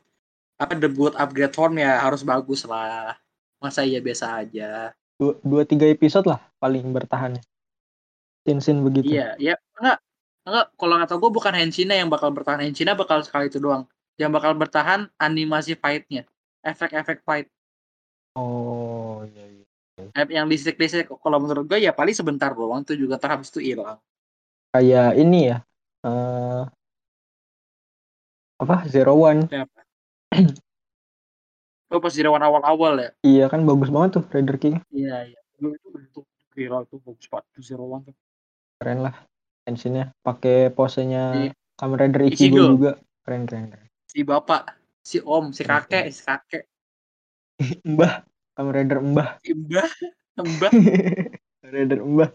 apa 0.59 0.75
debut 0.75 1.15
upgrade 1.15 1.55
form 1.55 1.79
ya 1.79 2.03
harus 2.03 2.27
bagus 2.27 2.67
lah. 2.67 3.15
Masa 3.63 3.87
iya 3.87 4.03
biasa 4.03 4.43
aja. 4.43 4.91
Dua, 5.15 5.39
dua 5.39 5.63
tiga 5.63 5.87
episode 5.87 6.27
lah 6.27 6.43
paling 6.59 6.83
bertahan. 6.91 7.39
Scene-scene 8.43 8.83
begitu. 8.83 9.15
Iya, 9.15 9.39
ya 9.39 9.55
enggak 9.79 9.97
enggak 10.45 10.67
kalau 10.75 10.95
kata 10.99 11.13
gue 11.17 11.31
bukan 11.31 11.53
Henshina 11.55 11.95
yang 11.95 12.11
bakal 12.11 12.35
bertahan. 12.35 12.67
Henshina 12.67 12.99
bakal 12.99 13.23
sekali 13.23 13.47
itu 13.47 13.63
doang. 13.63 13.87
Yang 14.19 14.31
bakal 14.35 14.51
bertahan 14.59 15.07
animasi 15.15 15.79
fight-nya. 15.79 16.27
Efek-efek 16.67 17.23
fight. 17.23 17.47
Oh 18.35 19.23
iya 19.23 19.47
iya. 19.47 19.54
Yang 20.15 20.45
listrik-listrik 20.51 21.07
kalau 21.07 21.39
menurut 21.39 21.63
gue 21.71 21.79
ya 21.79 21.95
paling 21.95 22.11
sebentar 22.11 22.51
doang 22.51 22.83
tuh 22.83 22.99
juga 22.99 23.15
ntar 23.15 23.39
habis 23.39 23.47
itu 23.51 23.63
hilang. 23.63 23.99
Kayak 24.75 25.15
ini 25.15 25.55
ya. 25.55 25.57
eh 26.05 26.63
apa 28.59 28.87
Zero 28.91 29.15
One. 29.15 29.47
Siapa? 29.47 29.79
Oh 31.95 31.99
pas 32.03 32.11
di 32.11 32.23
awal-awal 32.27 32.93
ya. 32.99 33.09
Iya 33.23 33.45
kan 33.47 33.63
bagus 33.63 33.87
banget 33.87 34.19
tuh 34.19 34.23
Rider 34.35 34.57
King. 34.59 34.75
Iya 34.91 35.31
iya. 35.31 35.39
Itu 35.55 35.71
itu 35.71 35.87
itu 35.95 36.19
viral 36.51 36.83
tuh 36.91 36.99
bagus 37.03 37.27
banget 37.31 37.47
tuh 37.55 37.63
Zero 37.63 37.87
One 37.87 38.03
tuh. 38.11 38.15
Keren 38.83 38.99
lah. 38.99 39.15
Tensinya 39.63 40.11
pakai 40.19 40.75
posenya 40.75 41.23
Iya. 41.47 41.51
Kamen 41.79 41.97
Rider 41.99 42.21
Ichigo 42.27 42.59
Ichigo. 42.59 42.63
juga. 42.75 42.91
Keren 43.23 43.47
keren 43.47 43.65
keren. 43.71 43.87
Si 44.11 44.23
bapak, 44.23 44.75
si 45.03 45.17
om, 45.23 45.51
si 45.55 45.63
kakek, 45.63 46.07
si 46.11 46.21
kakek, 46.23 46.63
Mbah. 47.95 48.23
Kamen 48.55 48.71
Rider 48.71 48.99
Mbah. 49.03 49.29
mbah, 49.43 49.91
mbah. 50.39 50.71
Kamen 51.59 51.71
Rider 51.75 51.99
Mbah. 52.07 52.31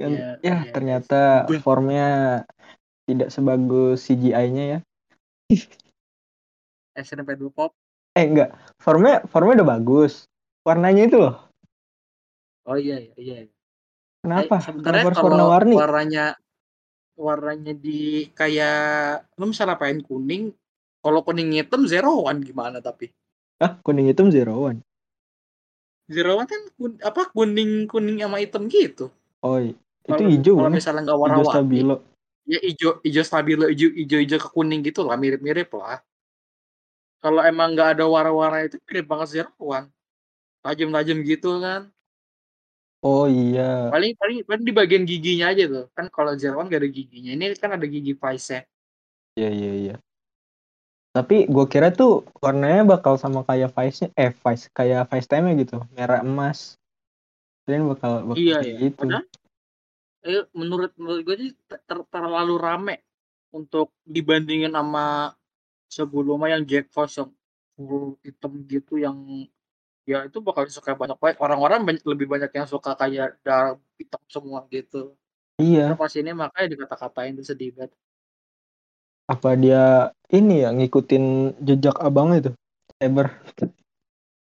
Yang 0.00 0.12
Iya, 0.16 0.28
ya 0.40 0.56
iya, 0.64 0.72
ternyata 0.72 1.22
Mbah. 1.44 1.60
formnya 1.60 2.08
tidak 3.04 3.28
sebagus 3.28 4.00
CGI-nya 4.08 4.64
ya. 4.64 4.78
SMP 6.96 7.36
dua 7.36 7.52
pop. 7.52 7.70
Eh 8.16 8.24
enggak, 8.24 8.56
formnya 8.80 9.20
formnya 9.28 9.60
udah 9.60 9.68
bagus. 9.76 10.24
Warnanya 10.64 11.04
itu 11.04 11.20
loh. 11.20 11.36
Oh 12.64 12.80
iya 12.80 12.96
iya 12.96 13.14
iya. 13.20 13.36
Kenapa? 14.24 14.56
Eh, 14.56 14.64
sebenarnya 14.64 15.04
Kenapa 15.04 15.20
kalau 15.20 15.28
warna-warni? 15.28 15.74
warnanya 15.76 16.24
warnanya 17.14 17.76
di 17.76 18.32
kayak 18.32 19.28
lu 19.36 19.52
misalnya 19.52 19.76
pengen 19.76 20.00
kuning, 20.00 20.56
kalau 21.04 21.20
kuning 21.20 21.52
hitam 21.52 21.84
zero 21.84 22.24
one 22.24 22.40
gimana 22.40 22.80
tapi? 22.80 23.12
Ah, 23.60 23.76
kuning 23.84 24.08
hitam 24.08 24.32
zero 24.32 24.64
one. 24.64 24.80
Zero 26.04 26.36
one 26.36 26.44
kan 26.48 26.60
kun- 26.76 27.00
apa 27.00 27.32
kuning 27.32 27.88
kuning 27.88 28.20
sama 28.20 28.36
hitam 28.40 28.68
gitu. 28.68 29.08
Oh, 29.40 29.56
itu 29.56 29.72
Kalau- 30.04 30.28
hijau 30.28 30.54
Kalau 30.60 30.70
misalnya 30.72 31.02
nggak 31.08 31.20
warna-warni, 31.20 31.52
stabilo. 31.56 31.96
ya 32.44 32.58
hijau 32.60 32.90
hijau 33.00 33.24
stabilo 33.24 33.64
hijau 33.72 33.88
hijau 33.88 34.18
hijau 34.20 34.38
ke 34.40 34.48
kuning 34.52 34.80
gitu 34.84 35.00
lah 35.00 35.16
mirip-mirip 35.16 35.72
lah. 35.72 36.04
Kalau 37.24 37.40
emang 37.40 37.72
nggak 37.72 37.96
ada 37.96 38.04
warna-warna 38.04 38.68
itu 38.68 38.76
mirip 38.84 39.08
banget 39.08 39.28
zero 39.32 39.52
one. 39.56 39.88
Tajam-tajam 40.60 41.24
gitu 41.24 41.56
kan. 41.64 41.88
Oh 43.00 43.24
iya. 43.24 43.88
Paling 43.88 44.12
paling 44.16 44.38
paling 44.44 44.64
di 44.64 44.72
bagian 44.76 45.04
giginya 45.08 45.52
aja 45.52 45.64
tuh. 45.68 45.84
Kan 45.96 46.12
kalau 46.12 46.36
zero 46.36 46.60
one 46.60 46.68
nggak 46.68 46.84
ada 46.84 46.90
giginya. 46.92 47.32
Ini 47.32 47.56
kan 47.56 47.80
ada 47.80 47.86
gigi 47.88 48.12
vice 48.12 48.68
Iya 49.40 49.48
iya 49.50 49.72
iya. 49.72 49.94
Tapi 51.14 51.46
gue 51.46 51.66
kira 51.70 51.94
tuh 51.94 52.26
warnanya 52.42 52.98
bakal 52.98 53.14
sama 53.14 53.46
kayak 53.46 53.70
Vice-nya, 53.70 54.10
eh 54.18 54.34
Vice 54.34 54.66
kayak 54.74 55.06
Vice 55.06 55.30
Time 55.30 55.54
gitu, 55.54 55.78
merah 55.94 56.26
emas. 56.26 56.74
Kirain 57.62 57.86
bakal 57.86 58.26
bakal 58.26 58.42
Iya 58.42 58.58
iya. 58.66 58.78
gitu. 58.82 59.06
Padahal 59.06 59.24
eh, 60.26 60.44
menurut 60.50 60.90
menurut 60.98 61.22
gue 61.22 61.36
sih 61.38 61.50
ter- 61.70 61.84
ter- 61.86 62.08
terlalu 62.10 62.58
rame 62.58 62.96
untuk 63.54 63.94
dibandingin 64.02 64.74
sama 64.74 65.30
sebelumnya 65.86 66.58
yang 66.58 66.66
Jack 66.66 66.90
Frost 66.90 67.22
yang 67.22 67.30
full 67.78 68.18
hitam 68.26 68.66
gitu 68.66 68.98
yang 68.98 69.14
ya 70.02 70.26
itu 70.26 70.42
bakal 70.42 70.66
suka 70.66 70.98
banyak 70.98 71.16
banget 71.16 71.38
orang-orang 71.38 71.80
banyak, 71.86 72.02
lebih 72.02 72.26
banyak 72.26 72.50
yang 72.50 72.66
suka 72.66 72.98
kayak 72.98 73.38
dark 73.46 73.78
hitam 73.96 74.20
semua 74.26 74.66
gitu. 74.66 75.14
Iya. 75.62 75.94
Nah, 75.94 75.96
pas 75.96 76.10
ini 76.18 76.34
makanya 76.34 76.74
dikata-katain 76.74 77.38
tuh 77.38 77.46
sedih 77.46 77.70
banget. 77.70 77.94
Apa 79.24 79.56
dia 79.56 80.12
ini 80.28 80.64
ya 80.64 80.70
ngikutin 80.74 81.56
jejak 81.64 81.96
abang 82.00 82.36
itu? 82.36 82.52
Eber. 83.00 83.32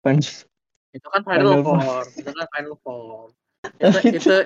Punch. 0.03 0.44
Itu 0.91 1.08
kan 1.12 1.24
Final 1.24 1.60
Final 1.60 1.63
Form, 1.63 2.08
itu 2.15 2.29
kan 2.32 2.48
Final 2.51 2.75
Form. 2.84 3.29
Itu 3.82 3.98
Itu 4.05 4.15
itu 4.15 4.38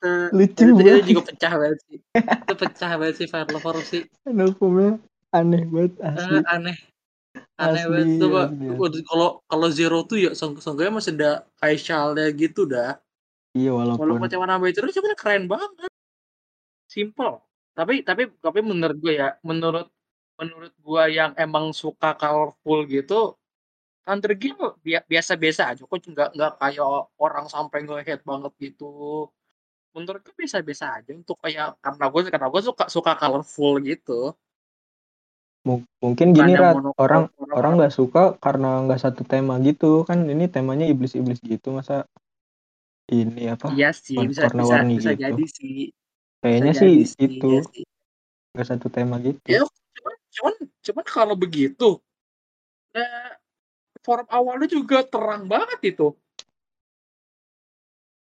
itu, 0.00 0.10
lucu 0.32 0.62
itu, 0.64 0.64
itu 0.64 0.80
banget. 0.80 1.04
juga 1.12 1.22
pecah 1.28 1.52
banget 1.60 1.78
sih. 1.84 1.98
Itu 2.16 2.54
pecah 2.56 2.90
banget 2.96 3.14
sih 3.20 3.26
Final 3.28 3.58
Form 3.60 3.82
sih. 3.84 4.02
Hukumnya 4.24 4.96
aneh 5.34 5.62
banget 5.68 5.92
asli. 6.00 6.36
Eh, 6.40 6.42
aneh 6.48 6.76
aneh 7.60 7.82
Asli, 7.84 7.90
banget 7.92 8.08
tuh 8.16 8.28
Pak. 8.32 8.46
asli, 8.48 8.66
Waduh, 8.80 9.02
kalau 9.04 9.28
kalau 9.44 9.68
zero 9.68 9.98
tuh 10.08 10.18
ya 10.22 10.30
song 10.32 10.56
songnya 10.62 10.88
masih 10.94 11.14
ada 11.20 11.44
shawl 11.76 12.16
gitu 12.32 12.64
dah 12.64 12.96
Iya 13.50 13.74
walaupun 13.74 14.06
walaupun 14.06 14.30
cuma 14.30 14.46
nambah 14.46 14.70
itu 14.70 14.78
cuman 14.80 15.12
keren 15.18 15.44
banget 15.50 15.90
simple 16.86 17.42
tapi 17.80 17.94
tapi 18.08 18.22
tapi 18.44 18.60
menurut 18.70 18.96
gue 19.04 19.12
ya 19.22 19.28
menurut 19.48 19.86
menurut 20.40 20.72
gue 20.86 21.02
yang 21.18 21.30
emang 21.44 21.66
suka 21.82 22.08
colorful 22.20 22.78
gitu 22.94 23.14
Thunder 24.04 24.32
Girl 24.42 24.74
bi- 24.84 25.06
biasa-biasa 25.12 25.62
aja 25.70 25.82
kok 25.90 25.98
nggak 26.14 26.28
nggak 26.36 26.52
kayak 26.60 26.88
orang 27.24 27.46
sampai 27.54 27.78
nge-hate 27.86 28.24
banget 28.30 28.52
gitu. 28.64 28.84
Menurut 29.94 30.20
gue 30.22 30.34
biasa-biasa 30.40 30.84
aja 31.02 31.10
untuk 31.20 31.36
kayak 31.44 31.78
karena 31.84 32.04
gue 32.12 32.20
karena 32.34 32.48
gue 32.52 32.62
suka 32.68 32.84
suka 32.94 33.12
colorful 33.20 33.72
gitu. 33.82 34.34
Mu- 35.66 35.84
mungkin 36.00 36.32
gini 36.32 36.52
Rat, 36.56 36.76
orang 36.96 37.24
orang 37.52 37.72
nggak 37.78 37.92
suka 37.92 38.22
karena 38.40 38.68
nggak 38.86 39.00
satu 39.04 39.22
tema 39.28 39.54
gitu. 39.66 40.06
Kan 40.08 40.24
ini 40.32 40.44
temanya 40.48 40.86
iblis-iblis 40.88 41.38
gitu 41.44 41.68
masa 41.76 42.08
ini 43.10 43.50
apa? 43.50 43.66
Iya 43.74 43.90
sih 43.92 44.16
bisa 44.30 44.46
bisa 44.46 44.46
warna-warni 44.46 44.94
bisa 44.98 45.12
gitu. 45.12 45.22
jadi 45.26 45.44
sih 45.58 45.74
kayaknya 46.40 46.72
sih 46.76 46.92
itu. 47.20 47.48
iya 47.48 47.62
sih. 47.68 47.84
Satu 48.60 48.90
tema 48.90 49.16
gitu. 49.22 49.38
Ya, 49.46 49.62
cuman 49.64 50.14
cuman 50.34 50.54
cuman 50.82 51.04
kalau 51.06 51.34
begitu 51.38 52.02
ya 52.90 53.06
form 54.02 54.26
awalnya 54.26 54.66
juga 54.66 55.04
terang 55.06 55.46
banget 55.46 55.94
itu. 55.94 56.16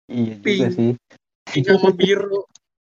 Iya 0.06 0.34
juga 0.38 0.46
pink 0.46 0.70
sih. 0.72 0.90
Pink 1.50 1.64
sama 1.66 1.90
biru 1.92 2.46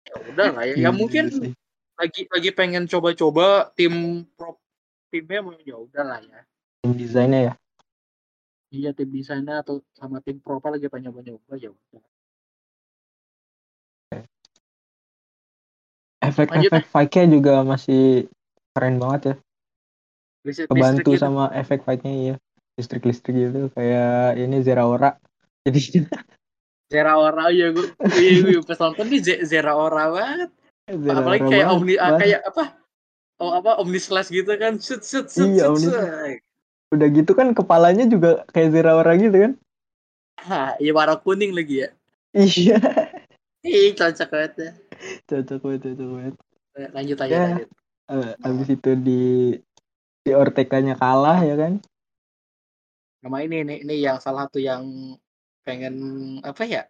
ya 0.03 0.15
udah 0.34 0.48
lah 0.51 0.63
ya, 0.65 0.74
ya 0.74 0.77
Iya 0.77 0.89
juga 0.89 1.00
mungkin 1.00 1.25
sih. 1.29 1.51
lagi 1.93 2.22
lagi 2.27 2.50
pengen 2.51 2.84
coba-coba 2.89 3.72
tim 3.77 4.25
prop 4.36 4.58
timnya 5.13 5.39
mau 5.46 5.55
ya 5.62 5.77
udah 5.77 6.03
lah 6.03 6.20
ya. 6.25 6.41
Tim 6.82 6.91
desainnya 6.98 7.39
ya? 7.39 7.53
Iya 8.74 8.89
tim 8.98 9.10
desainnya 9.13 9.62
atau 9.62 9.86
sama 9.93 10.20
tim 10.25 10.41
propa 10.41 10.74
lagi 10.74 10.89
pengen 10.89 11.13
nyoba-nyoba 11.13 11.53
ya 11.62 11.70
udah 11.70 12.03
efek-efek 16.30 16.84
fight-nya 16.88 17.25
juga 17.27 17.53
masih 17.68 18.32
keren 18.72 18.98
banget 19.01 19.22
ya. 19.22 19.36
Listrik 20.44 20.68
listrik 20.68 20.75
kebantu 20.75 21.10
gitu. 21.15 21.22
sama 21.24 21.44
efek 21.56 21.80
fight-nya 21.84 22.13
iya. 22.13 22.36
Listrik-listrik 22.80 23.36
gitu 23.38 23.70
kayak 23.75 24.39
ini 24.42 24.58
Zeraora 24.65 25.15
jadi 25.63 26.03
Zera 26.92 27.18
Ora 27.18 27.50
ya 27.50 27.72
gue 27.75 27.88
iya 28.20 28.44
gue 28.44 28.62
pas 28.62 28.77
nonton 28.77 29.08
nih 29.10 29.22
Z- 29.24 29.44
Zera 29.48 29.74
Ora 29.74 30.12
banget. 30.12 30.50
Zeraora 30.92 31.20
apalagi 31.24 31.44
kayak 31.48 31.65
banget, 31.65 31.75
omni 31.80 31.96
banget. 31.98 32.20
kayak 32.22 32.42
apa? 32.46 32.63
Oh 33.42 33.51
apa? 33.56 33.72
Omni 33.82 33.98
slash 33.98 34.30
gitu 34.30 34.51
kan? 34.60 34.77
Shoot 34.77 35.01
shoot 35.01 35.27
shoot 35.32 35.50
Iya, 35.50 35.74
shoot, 35.74 35.89
shoot. 35.89 36.38
udah 36.94 37.08
gitu 37.10 37.32
kan 37.34 37.50
kepalanya 37.58 38.06
juga 38.06 38.46
kayak 38.53 38.70
Zeraora 38.75 39.13
gitu 39.18 39.38
kan? 39.38 39.51
Hah, 40.44 40.75
iya 40.77 40.92
warna 40.94 41.18
kuning 41.18 41.56
lagi 41.56 41.88
ya? 41.88 41.89
Iya. 42.36 42.77
Ih, 43.63 43.96
cocok 43.96 44.27
banget 44.27 44.53
ya. 44.60 44.72
Cocok 45.27 45.60
banget 45.62 45.81
cocok 45.88 46.07
banget. 46.13 46.36
Eh, 46.74 46.89
lanjut 46.91 47.17
aja 47.22 47.33
Ya. 47.33 47.43
lanjut. 47.50 47.69
Eh, 48.03 48.31
habis 48.43 48.67
itu 48.69 48.91
di 49.00 49.22
di 50.24 50.31
Ortega-nya 50.31 50.95
kalah 50.95 51.39
ya 51.43 51.55
kan? 51.55 51.79
Sama 53.24 53.43
ini 53.43 53.63
ini 53.63 53.75
ini 53.83 53.95
yang 54.03 54.19
salah 54.19 54.48
satu 54.48 54.60
yang 54.60 54.83
pengen 55.63 55.95
apa 56.43 56.63
ya? 56.67 56.83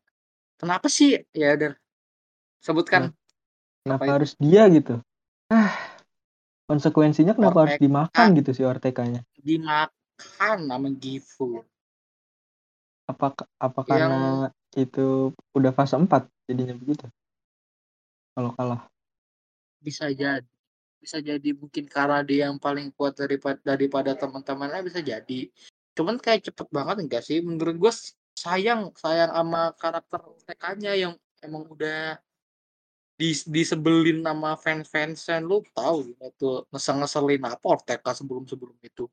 Kenapa 0.58 0.89
sih? 0.89 1.22
Ya 1.34 1.53
udah 1.53 1.74
sebutkan. 2.62 3.13
Kenapa 3.84 4.03
itu? 4.08 4.12
harus 4.15 4.32
dia 4.39 4.63
gitu? 4.72 4.98
Ah 5.51 5.75
konsekuensinya 6.65 7.36
kenapa 7.36 7.67
harus 7.67 7.75
Ortega. 7.77 7.86
dimakan 7.86 8.27
gitu 8.39 8.51
si 8.55 8.62
Ortega-nya? 8.63 9.22
Dimakan 9.38 10.58
sama 10.65 10.88
Gifu. 10.98 11.62
Apa 13.05 13.36
apa 13.60 13.79
Yang- 13.84 13.88
karena 13.91 14.22
itu 14.74 15.08
udah 15.53 15.72
fase 15.75 15.93
4 16.00 16.25
jadinya 16.50 16.74
begitu 16.74 17.05
kalau 18.34 18.52
kalah. 18.58 18.82
Bisa 19.80 20.10
jadi. 20.10 20.46
Bisa 20.98 21.20
jadi 21.20 21.50
mungkin 21.52 21.86
karena 21.86 22.24
dia 22.24 22.48
yang 22.48 22.58
paling 22.58 22.90
kuat 22.96 23.20
daripada 23.20 23.60
daripada 23.62 24.16
teman-temannya 24.16 24.88
bisa 24.88 25.04
jadi. 25.04 25.52
Cuman 25.94 26.18
kayak 26.18 26.50
cepet 26.50 26.68
banget 26.72 27.04
enggak 27.04 27.24
sih? 27.28 27.44
Menurut 27.44 27.75
gue 27.75 27.94
sayang 28.34 28.96
sayang 28.98 29.32
sama 29.36 29.75
karakter 29.78 30.20
TK-nya 30.48 30.94
yang 30.96 31.13
emang 31.44 31.68
udah 31.68 32.18
dis 33.20 33.44
disebelin 33.46 34.24
sama 34.24 34.56
fans-fansan. 34.56 35.44
Lu 35.44 35.62
tahu 35.75 36.16
itu 36.18 36.66
ngesel-ngeselin 36.72 37.44
apa 37.46 37.66
Ortega 37.68 38.12
sebelum-sebelum 38.16 38.80
itu? 38.82 39.06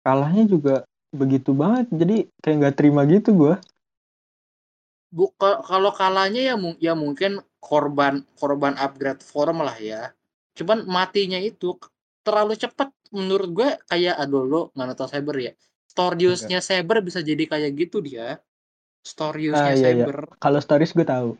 Kalahnya 0.00 0.44
juga 0.48 0.74
begitu 1.12 1.52
banget. 1.52 1.86
Jadi 1.92 2.16
kayak 2.40 2.56
nggak 2.64 2.76
terima 2.80 3.04
gitu 3.04 3.30
gua 3.36 3.60
buka 5.14 5.62
kalau 5.62 5.94
kalahnya 5.94 6.42
ya 6.50 6.54
ya 6.82 6.92
mungkin 6.98 7.38
korban 7.62 8.26
korban 8.34 8.74
upgrade 8.74 9.22
form 9.22 9.62
lah 9.62 9.78
ya. 9.78 10.10
Cuman 10.58 10.82
matinya 10.90 11.38
itu 11.38 11.78
terlalu 12.26 12.58
cepat 12.58 12.90
menurut 13.14 13.48
gue 13.54 13.68
kayak 13.86 14.18
aduh 14.18 14.42
lo 14.42 14.60
nggak 14.74 14.86
nonton 14.90 15.08
cyber 15.08 15.36
ya. 15.38 15.52
Storiusnya 15.86 16.58
Saber 16.58 16.98
bisa 17.06 17.22
jadi 17.22 17.46
kayak 17.46 17.70
gitu 17.78 18.02
dia. 18.02 18.34
Ah, 18.34 18.36
Storiusnya 19.06 19.72
iya, 19.78 19.88
iya. 19.94 20.04
Saber. 20.10 20.18
Kalau 20.42 20.58
stories 20.58 20.90
gue 20.90 21.06
tahu. 21.06 21.30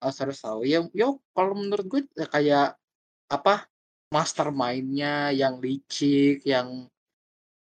Oh, 0.00 0.12
harus 0.12 0.38
tahu. 0.40 0.64
Ya 0.64 0.80
yo 0.96 1.20
kalau 1.36 1.52
menurut 1.52 1.84
gue 1.84 2.02
ya 2.16 2.24
kayak 2.24 2.80
apa 3.28 3.68
mastermindnya 4.08 5.36
yang 5.36 5.60
licik 5.60 6.40
yang 6.48 6.88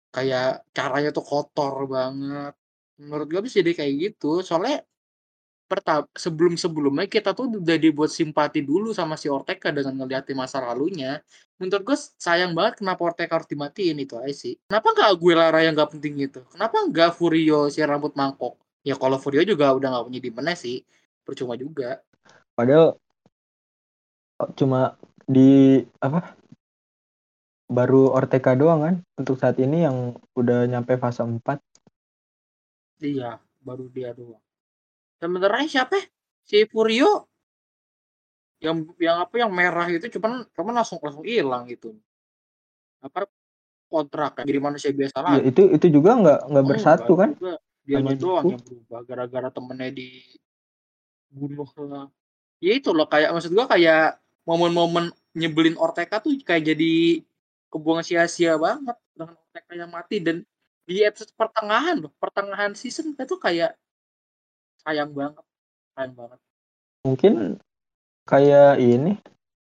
kayak 0.10 0.66
caranya 0.74 1.14
tuh 1.14 1.22
kotor 1.22 1.86
banget. 1.86 2.58
Menurut 2.98 3.28
gue 3.30 3.42
bisa 3.46 3.62
jadi 3.62 3.78
kayak 3.78 3.94
gitu. 4.10 4.42
Soalnya 4.42 4.82
pertama 5.70 6.10
sebelum 6.18 6.58
sebelumnya 6.58 7.06
kita 7.06 7.38
tuh 7.38 7.62
udah 7.62 7.78
dibuat 7.78 8.10
simpati 8.10 8.66
dulu 8.66 8.90
sama 8.90 9.14
si 9.14 9.30
Ortega 9.30 9.70
dengan 9.70 9.94
ngeliatin 10.02 10.34
masa 10.34 10.58
lalunya. 10.66 11.22
Menurut 11.62 11.94
gue 11.94 11.98
sayang 12.18 12.58
banget 12.58 12.82
kenapa 12.82 13.06
Ortega 13.06 13.38
harus 13.38 13.46
dimatiin 13.46 14.02
itu 14.02 14.18
aja 14.18 14.34
sih. 14.34 14.58
Kenapa 14.66 14.98
nggak 14.98 15.10
Aguilera 15.14 15.60
yang 15.62 15.78
nggak 15.78 15.92
penting 15.94 16.14
gitu? 16.26 16.42
Kenapa 16.50 16.82
nggak 16.82 17.12
Furio 17.14 17.70
si 17.70 17.86
rambut 17.86 18.18
mangkok? 18.18 18.58
Ya 18.82 18.98
kalau 18.98 19.22
Furio 19.22 19.46
juga 19.46 19.70
udah 19.70 19.88
nggak 19.94 20.06
punya 20.10 20.20
di 20.26 20.32
mana 20.34 20.58
sih? 20.58 20.82
Percuma 21.22 21.54
juga. 21.54 22.02
Padahal 22.58 22.98
oh, 24.42 24.50
cuma 24.58 24.98
di 25.30 25.86
apa 26.02 26.34
baru 27.70 28.10
Ortega 28.18 28.58
doang 28.58 28.82
kan 28.82 28.96
untuk 29.22 29.38
saat 29.38 29.62
ini 29.62 29.86
yang 29.86 30.18
udah 30.34 30.66
nyampe 30.66 30.98
fase 30.98 31.22
4 31.22 31.62
Iya, 33.00 33.40
baru 33.64 33.88
dia 33.88 34.12
doang. 34.12 34.49
Sebenarnya 35.20 35.68
siapa? 35.68 36.00
ya? 36.00 36.04
Si 36.50 36.66
Furio 36.66 37.30
yang 38.60 38.84
yang 39.00 39.24
apa 39.24 39.36
yang 39.40 39.52
merah 39.52 39.88
itu 39.88 40.12
cuman 40.20 40.44
cuman 40.52 40.74
langsung 40.84 41.00
langsung 41.00 41.24
hilang 41.24 41.64
gitu. 41.72 41.96
Apa 43.00 43.28
kontrak 43.88 44.42
kan 44.42 44.44
jadi 44.46 44.60
manusia 44.62 44.92
biasa 44.92 45.16
ya, 45.18 45.24
lagi. 45.24 45.50
itu 45.50 45.62
itu 45.74 45.86
juga 45.90 46.20
nggak 46.20 46.40
nggak 46.52 46.64
Oh, 46.64 46.70
bersatu 46.70 47.14
kan 47.16 47.30
juga. 47.36 47.56
Dia 47.88 47.98
sama 48.06 48.14
doang 48.14 48.46
yang 48.54 48.62
berubah 48.62 49.00
gara-gara 49.02 49.50
temennya 49.50 49.90
dibunuh 49.96 51.70
lah. 51.90 52.06
Ya 52.60 52.76
itu 52.76 52.92
loh 52.92 53.08
kayak 53.08 53.34
maksud 53.34 53.56
gua 53.56 53.66
kayak 53.66 54.20
momen-momen 54.44 55.10
nyebelin 55.34 55.80
Ortega 55.80 56.20
tuh 56.22 56.36
kayak 56.44 56.76
jadi 56.76 57.24
kebuang 57.72 58.04
sia-sia 58.04 58.60
banget 58.60 58.98
dengan 59.16 59.34
Ortega 59.40 59.74
yang 59.74 59.90
mati 59.90 60.18
dan 60.22 60.44
di 60.90 61.06
episode 61.06 61.32
pertengahan 61.38 62.02
loh, 62.02 62.12
pertengahan 62.18 62.74
season 62.74 63.14
itu 63.14 63.38
kayak 63.38 63.78
sayang 64.84 65.12
banget, 65.12 65.44
sayang 65.96 66.14
banget. 66.16 66.40
mungkin 67.08 67.34
kayak 68.28 68.78
ini 68.84 69.16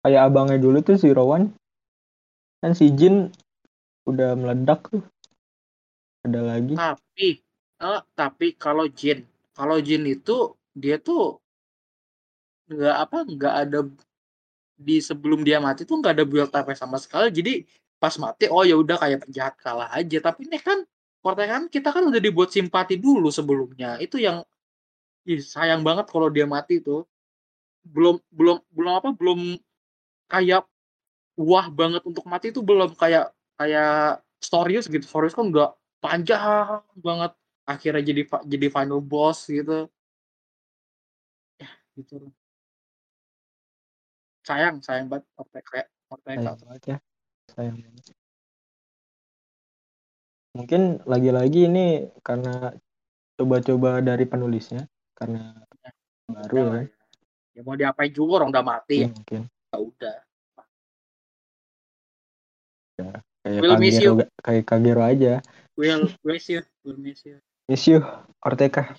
kayak 0.06 0.22
abangnya 0.30 0.62
dulu 0.62 0.80
tuh 0.86 0.98
Zero 1.00 1.26
One 1.26 1.54
kan 2.62 2.78
si 2.78 2.94
Jin 2.94 3.34
udah 4.08 4.36
meledak 4.38 4.88
tuh 4.88 5.04
ada 6.24 6.40
lagi 6.40 6.76
Tapi, 6.80 7.44
eh, 7.84 8.02
tapi 8.16 8.48
kalau 8.56 8.88
Jin, 8.88 9.28
kalau 9.52 9.80
Jin 9.84 10.08
itu 10.08 10.56
dia 10.72 10.98
tuh 10.98 11.44
nggak 12.72 12.96
apa 12.96 13.18
nggak 13.28 13.56
ada 13.68 13.80
di 14.74 14.98
sebelum 15.00 15.46
dia 15.46 15.62
mati 15.62 15.86
tuh 15.86 16.00
nggak 16.02 16.14
ada 16.18 16.26
build 16.26 16.52
up 16.52 16.68
sama 16.74 16.98
sekali. 16.98 17.30
Jadi 17.30 17.54
pas 18.00 18.16
mati 18.20 18.50
oh 18.52 18.64
ya 18.66 18.76
udah 18.76 18.98
kayak 19.00 19.28
penjahat 19.28 19.56
kalah 19.60 19.90
aja. 19.94 20.18
Tapi 20.20 20.50
ini 20.50 20.60
kan 20.60 20.84
kan 21.24 21.72
kita 21.72 21.96
kan 21.96 22.04
udah 22.04 22.20
dibuat 22.20 22.52
simpati 22.52 23.00
dulu 23.00 23.32
sebelumnya. 23.32 24.00
Itu 24.02 24.20
yang 24.20 24.44
ih, 25.28 25.42
sayang 25.42 25.82
banget 25.82 26.10
kalau 26.12 26.28
dia 26.32 26.48
mati 26.48 26.80
tuh. 26.80 27.08
Belum 27.84 28.20
belum 28.32 28.64
belum 28.72 28.94
apa 28.96 29.10
belum 29.12 29.40
kayak 30.32 30.64
wah 31.36 31.68
banget 31.68 32.02
untuk 32.08 32.24
mati 32.30 32.54
itu 32.56 32.64
belum 32.64 32.96
kayak 32.96 33.32
kayak 33.60 34.24
Storius 34.40 34.88
gitu. 34.88 35.04
Storius 35.04 35.36
kan 35.36 35.52
udah 35.52 35.76
panjang 36.04 36.84
banget 37.00 37.32
akhirnya 37.64 38.04
jadi 38.04 38.22
jadi 38.48 38.68
final 38.72 39.00
boss 39.04 39.48
gitu. 39.48 39.88
Ya, 41.60 41.72
gitu. 42.00 42.32
Sayang, 44.44 44.84
sayang 44.84 45.08
banget 45.08 45.28
Ortega. 45.40 45.88
Ortega. 46.12 46.52
sayang 46.60 46.82
ya 46.88 46.98
sayang 47.52 47.78
banget 47.82 48.16
mungkin 50.54 51.02
lagi-lagi 51.10 51.66
ini 51.66 52.14
karena 52.22 52.78
coba-coba 53.42 54.06
dari 54.06 54.30
penulisnya 54.30 54.86
karena 55.14 55.42
baru 56.28 56.54
ya 56.56 56.64
lah 56.64 56.74
kan 56.74 56.84
ya. 56.84 56.92
Ya 57.54 57.62
mau 57.62 57.76
diapain 57.78 58.10
juga 58.10 58.32
orang 58.42 58.50
udah 58.50 58.66
mati 58.66 59.06
ya. 59.06 59.10
mungkin 59.14 59.42
Ya 59.46 59.78
udah. 59.78 60.18
kayak 63.44 63.60
Will 63.60 63.78
miss 63.82 63.98
Kagero 64.00 64.14
kayak 64.40 64.64
Kagero 64.70 65.02
aja 65.04 65.34
Will 65.76 66.06
miss 66.24 66.46
you. 66.50 66.62
Will 66.86 67.00
miss 67.02 67.22
you. 67.26 67.38
miss 67.70 67.84
you 67.90 68.00
Ortega 68.42 68.94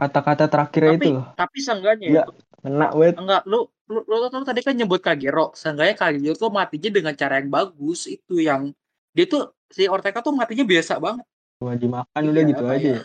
kata-kata 0.00 0.48
terakhirnya 0.48 0.96
Tapi 0.96 1.04
itu 1.04 1.10
loh 1.12 1.26
tapi 1.36 1.58
seenggaknya 1.60 2.06
itu 2.24 2.32
kena 2.64 2.88
banget 2.96 3.14
enggak 3.20 3.42
lu 3.44 3.68
lu, 3.90 4.00
lu, 4.06 4.16
lu 4.30 4.44
tadi 4.46 4.62
kan 4.62 4.74
nyebut 4.78 5.02
Kagero. 5.02 5.50
Seenggaknya 5.52 5.98
Kagero 5.98 6.38
tuh 6.38 6.54
matinya 6.54 6.90
dengan 6.94 7.14
cara 7.18 7.42
yang 7.42 7.50
bagus 7.50 8.06
itu 8.06 8.38
yang 8.38 8.70
dia 9.10 9.26
tuh 9.26 9.50
si 9.66 9.90
Ortega 9.90 10.22
tuh 10.22 10.30
matinya 10.30 10.62
biasa 10.62 11.02
banget. 11.02 11.26
cuma 11.60 11.76
dimakan 11.76 12.22
udah 12.32 12.42
gitu 12.46 12.64
apa 12.64 12.74
aja 12.78 12.88
ya? 12.88 13.02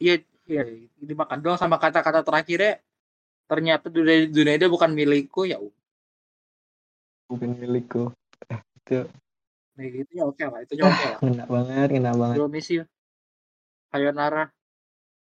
Iya, 0.00 0.14
iya, 0.52 0.62
dimakan 1.00 1.38
doang 1.40 1.56
sama 1.56 1.80
kata-kata 1.80 2.20
terakhirnya 2.20 2.84
ternyata 3.48 3.88
dunia, 3.88 4.28
dunia 4.28 4.60
dia 4.60 4.68
bukan 4.68 4.92
milikku 4.92 5.48
ya 5.48 5.56
bukan 7.32 7.56
milikku. 7.56 8.12
Kayak 8.84 9.90
gitu 9.96 10.10
ya 10.20 10.24
oke 10.28 10.44
lah 10.44 10.60
itu 10.60 10.72
oke 10.84 10.84
lah. 10.84 11.18
kena 11.18 11.44
banget 11.48 11.88
kena 11.96 12.12
banget. 12.12 12.36
Will 12.36 12.52
miss 12.52 12.68
you 12.68 12.84
Sayonara. 13.88 14.52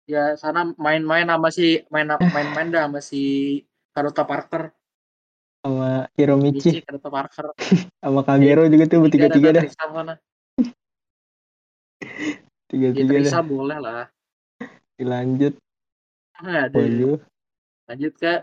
Ya 0.10 0.36
sana 0.36 0.74
main-main 0.76 1.30
sama 1.30 1.50
si 1.54 1.86
main 1.94 2.10
main-main 2.10 2.68
dah 2.74 2.90
sama 2.90 3.00
si 3.00 3.22
Karuta 3.94 4.26
Parker. 4.26 4.74
Sama 5.62 6.10
Hiromichi. 6.18 6.82
Michi 6.82 6.82
Karuta 6.82 7.10
Parker. 7.14 7.46
Sama 8.04 8.20
Kagero 8.28 8.68
juga 8.68 8.84
tuh 8.84 9.00
bertiga-tiga 9.08 9.50
dah. 9.56 9.64
Trisam 9.64 9.90
sana 9.96 10.14
ya 12.04 12.28
tiga-tiga 12.68 13.16
dah. 13.16 13.22
Trisam 13.24 13.46
boleh 13.48 13.78
lah 13.80 14.12
dilanjut 15.00 15.54
nah, 16.44 16.70
ada 16.70 16.76
waduh 16.76 17.20
lanjut 17.90 18.14
ke 18.18 18.34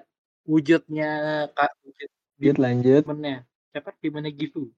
wujudnya 0.45 1.11
kak 1.55 1.71
wujud 1.85 2.09
lanjut 2.41 2.57
lanjut. 2.59 3.03
temennya 3.07 3.39
siapa? 3.71 3.95
Gimana 4.03 4.29
gitu? 4.35 4.71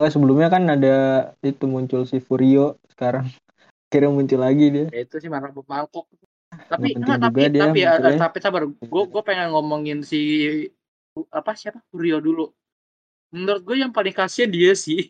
Oh, 0.00 0.08
sebelumnya 0.08 0.48
kan 0.48 0.64
ada 0.64 0.96
itu 1.44 1.68
muncul 1.68 2.08
si 2.08 2.18
Furio 2.24 2.80
sekarang 2.88 3.28
kira 3.92 4.08
muncul 4.08 4.40
lagi 4.40 4.72
dia. 4.72 4.86
Ya 4.88 5.04
itu 5.04 5.20
sih 5.20 5.28
marah 5.28 5.52
mangkok 5.52 6.08
tapi 6.66 6.98
enggak, 6.98 7.22
tapi 7.22 7.46
dia 7.46 7.62
tapi 7.62 7.78
ya, 7.78 7.94
munculnya. 7.94 8.18
tapi 8.18 8.38
sabar. 8.42 8.62
Gue 8.66 9.04
gue 9.06 9.22
pengen 9.22 9.54
ngomongin 9.54 10.02
si 10.02 10.20
apa 11.30 11.54
siapa? 11.54 11.78
Furio 11.92 12.18
dulu. 12.18 12.50
Menurut 13.30 13.62
gue 13.62 13.76
yang 13.78 13.94
paling 13.94 14.14
kasihan 14.14 14.50
dia 14.50 14.74
sih. 14.74 15.06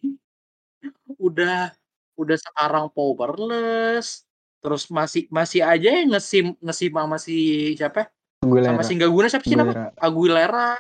Udah 1.17 1.73
udah 2.21 2.37
sekarang 2.37 2.93
powerless 2.93 4.29
terus 4.61 4.93
masih 4.93 5.25
masih 5.33 5.65
aja 5.65 5.89
yang 5.89 6.13
ngesim 6.13 6.53
ngesim 6.61 6.93
sama 6.93 7.17
si 7.17 7.37
siapa? 7.75 8.13
Aguilera. 8.45 8.69
Sama 8.73 8.83
si 8.85 8.93
nggak 8.97 9.13
guna 9.13 9.27
siapa 9.29 9.45
sih 9.45 9.57
nama 9.57 9.93
Aguilera. 9.97 10.77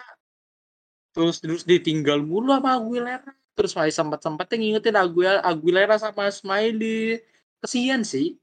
Terus 1.17 1.37
terus 1.41 1.63
ditinggal 1.65 2.21
mulu 2.21 2.53
sama 2.53 2.77
Aguilera. 2.77 3.33
Terus 3.57 3.73
Faiz 3.77 3.97
sempat 3.97 4.21
sempatnya 4.25 4.57
ngingetin 4.61 4.97
Aguilera, 4.97 5.41
Aguilera 5.45 5.97
sama 5.97 6.29
Smiley. 6.29 7.21
Kesian 7.61 8.05
sih. 8.05 8.37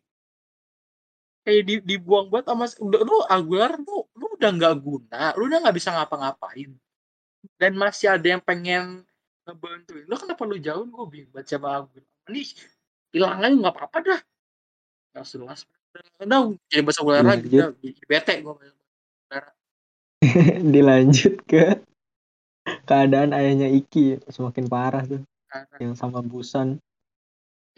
Kayak 1.48 1.64
di, 1.64 1.76
dibuang 1.96 2.28
buat 2.28 2.44
sama 2.44 2.70
udah 2.82 3.02
lu 3.02 3.18
Aguilera 3.30 3.78
lu 3.78 4.06
lu 4.18 4.26
udah 4.38 4.50
nggak 4.54 4.76
guna. 4.82 5.22
Lu 5.38 5.50
udah 5.50 5.60
nggak 5.66 5.78
bisa 5.78 5.94
ngapa-ngapain. 5.94 6.74
Dan 7.62 7.74
masih 7.78 8.14
ada 8.14 8.26
yang 8.26 8.42
pengen 8.42 9.06
ngebantuin. 9.46 10.06
Lu 10.06 10.18
kenapa 10.18 10.42
lu 10.46 10.58
jauh? 10.58 10.86
Gue 10.86 11.06
bingung 11.10 11.34
baca 11.34 11.46
sama 11.46 11.86
Aguilera. 11.86 12.10
Ini 12.28 12.42
hilang 13.14 13.40
aja 13.40 13.50
nggak 13.54 13.74
apa-apa 13.74 14.00
dah 14.02 14.22
nggak 15.14 15.26
jelas 15.28 15.64
udah 16.22 16.54
jadi 16.70 16.82
bahasa 16.86 17.02
Lanjut. 17.02 17.50
dah 17.50 17.70
jadi 17.82 18.02
bete 18.06 18.34
gue 18.44 18.54
Dilanjut 20.74 21.36
ke 21.46 21.78
keadaan 22.90 23.32
ayahnya 23.38 23.70
Iki 23.70 24.28
semakin 24.28 24.66
parah 24.68 25.06
tuh 25.06 25.22
yang 25.80 25.94
sama 25.94 26.20
Busan. 26.26 26.82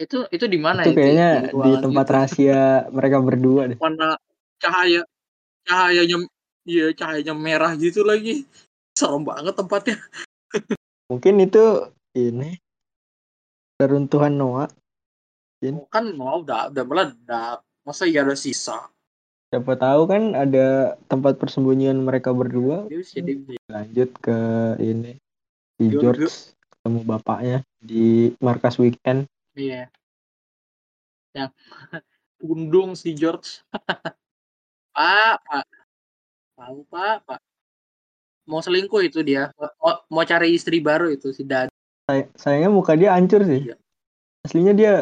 itu 0.00 0.24
itu 0.32 0.48
di 0.48 0.56
mana 0.56 0.80
itu 0.88 0.96
kayaknya 0.96 1.28
di 1.44 1.52
ruangan 1.52 1.80
tempat 1.84 2.04
gitu? 2.08 2.14
rahasia 2.16 2.60
mereka 2.88 3.16
berdua 3.20 3.62
deh. 3.68 3.76
warna 3.76 4.16
cahaya 4.56 5.04
cahayanya 5.68 6.24
iya 6.64 6.88
cahayanya 6.96 7.36
merah 7.36 7.76
gitu 7.76 8.00
lagi 8.00 8.48
serem 8.96 9.28
banget 9.28 9.52
tempatnya 9.52 9.96
Mungkin 11.12 11.42
itu 11.42 11.90
ini 12.16 12.54
reruntuhan 13.76 14.30
Noah. 14.30 14.70
Kan 15.92 16.04
mau 16.16 16.40
udah 16.40 16.72
udah 16.72 16.84
meledak. 16.84 17.58
Masa 17.84 18.08
ya 18.08 18.24
ada 18.24 18.36
sisa? 18.36 18.88
Siapa 19.50 19.74
tahu 19.74 20.06
kan 20.06 20.32
ada 20.32 20.94
tempat 21.10 21.36
persembunyian 21.36 21.98
mereka 22.00 22.30
berdua. 22.30 22.86
Lanjut 23.68 24.10
ke 24.22 24.38
ini. 24.78 25.18
Si 25.80 25.84
George 25.90 26.28
ketemu 26.60 27.00
bapaknya 27.04 27.58
di 27.80 28.32
markas 28.40 28.76
weekend. 28.80 29.26
iya. 29.56 29.88
Yang 31.34 31.52
undung 32.40 32.96
si 32.96 33.12
George. 33.12 33.60
Pak 34.96 35.36
pak. 35.40 35.64
Tahu 36.58 36.78
pak 36.90 37.16
pak. 37.24 37.40
Mau 38.44 38.60
selingkuh 38.60 39.00
itu 39.00 39.22
dia. 39.24 39.48
Mau, 39.56 39.96
mau 40.12 40.24
cari 40.26 40.52
istri 40.52 40.82
baru 40.82 41.08
itu 41.08 41.32
si 41.32 41.46
Dan 41.46 41.70
Say- 42.04 42.28
sayangnya 42.36 42.68
muka 42.68 42.98
dia 42.98 43.14
hancur 43.16 43.40
sih. 43.46 43.70
Iya. 43.70 43.76
Aslinya 44.44 44.72
dia 44.74 44.92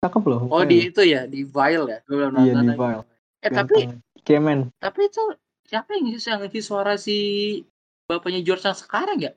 cakep 0.00 0.22
loh. 0.24 0.40
oh 0.48 0.62
di 0.62 0.88
itu 0.88 1.02
ya 1.02 1.24
di 1.24 1.44
Vile 1.44 1.86
ya 1.86 1.98
Gua 2.02 2.14
belum 2.16 2.30
Iya, 2.30 2.34
nonton 2.34 2.62
di 2.62 2.68
lagi. 2.68 2.78
Vile. 2.78 3.02
eh 3.40 3.50
tapi 3.50 3.74
Ganteng. 3.78 4.00
Kemen. 4.20 4.58
tapi 4.76 5.00
itu 5.06 5.22
siapa 5.64 5.88
yang 5.92 6.04
ngisi 6.08 6.26
yang 6.26 6.40
ngisi 6.40 6.60
suara 6.60 6.94
si 6.96 7.16
bapaknya 8.04 8.40
George 8.40 8.64
yang 8.64 8.74
sekarang 8.74 9.18
ya 9.18 9.32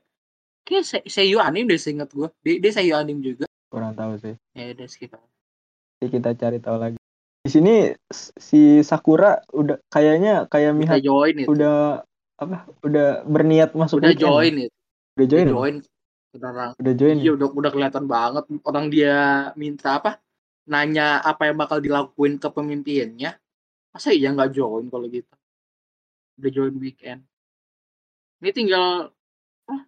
kayak 0.62 0.82
Se- 0.82 1.06
Seiyu 1.06 1.38
Anim 1.38 1.64
deh 1.64 1.76
seinget 1.76 2.08
gue 2.10 2.28
dia, 2.40 2.56
dia 2.58 2.72
Seiyu 2.72 2.92
Anim 2.92 3.20
juga 3.20 3.44
Kurang 3.68 3.92
tahu 3.92 4.16
sih. 4.16 4.34
ya 4.52 4.70
udah 4.70 4.86
skip. 4.86 5.10
Nanti 5.10 6.06
kita 6.08 6.30
cari 6.32 6.58
tahu 6.58 6.76
lagi. 6.78 6.96
Di 7.42 7.50
sini 7.50 7.90
si 8.38 8.80
Sakura 8.80 9.42
udah 9.50 9.82
kayaknya 9.88 10.46
kayak 10.46 10.72
udah 10.72 10.78
Mihat 10.78 10.98
join 11.02 11.34
itu 11.36 11.50
udah 11.50 12.00
apa? 12.34 12.70
Udah 12.80 13.20
berniat 13.24 13.74
masuk 13.74 13.98
udah 13.98 14.10
weekend. 14.10 14.24
join 14.24 14.54
itu 14.62 14.74
Udah 15.14 15.26
join. 15.26 15.44
udah 15.44 15.54
join 15.54 15.76
Udah 16.78 16.92
join. 16.94 17.16
iya 17.18 17.30
udah 17.30 17.48
udah 17.50 17.70
kelihatan 17.70 18.04
banget 18.06 18.44
orang 18.62 18.86
dia 18.88 19.16
minta 19.54 19.98
apa 19.98 20.22
nanya 20.64 21.20
apa 21.20 21.48
yang 21.52 21.60
bakal 21.60 21.78
dilakuin 21.80 22.40
ke 22.40 22.48
pemimpinnya 22.48 23.36
masa 23.94 24.10
iya 24.10 24.34
nggak 24.34 24.50
join 24.50 24.90
kalau 24.90 25.06
gitu? 25.06 25.30
Udah 26.40 26.50
join 26.50 26.74
weekend. 26.82 27.22
Ini 28.42 28.50
tinggal 28.50 29.14
ah 29.70 29.82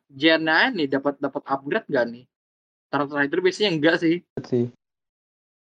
nih 0.70 0.86
dapat 0.86 1.18
dapat 1.18 1.42
upgrade 1.42 1.90
gak 1.90 2.06
nih? 2.08 2.24
Tarot 2.86 3.10
Rider 3.10 3.42
biasanya 3.42 3.70
enggak 3.74 3.96
sih. 3.98 4.22
Sih. 4.46 4.70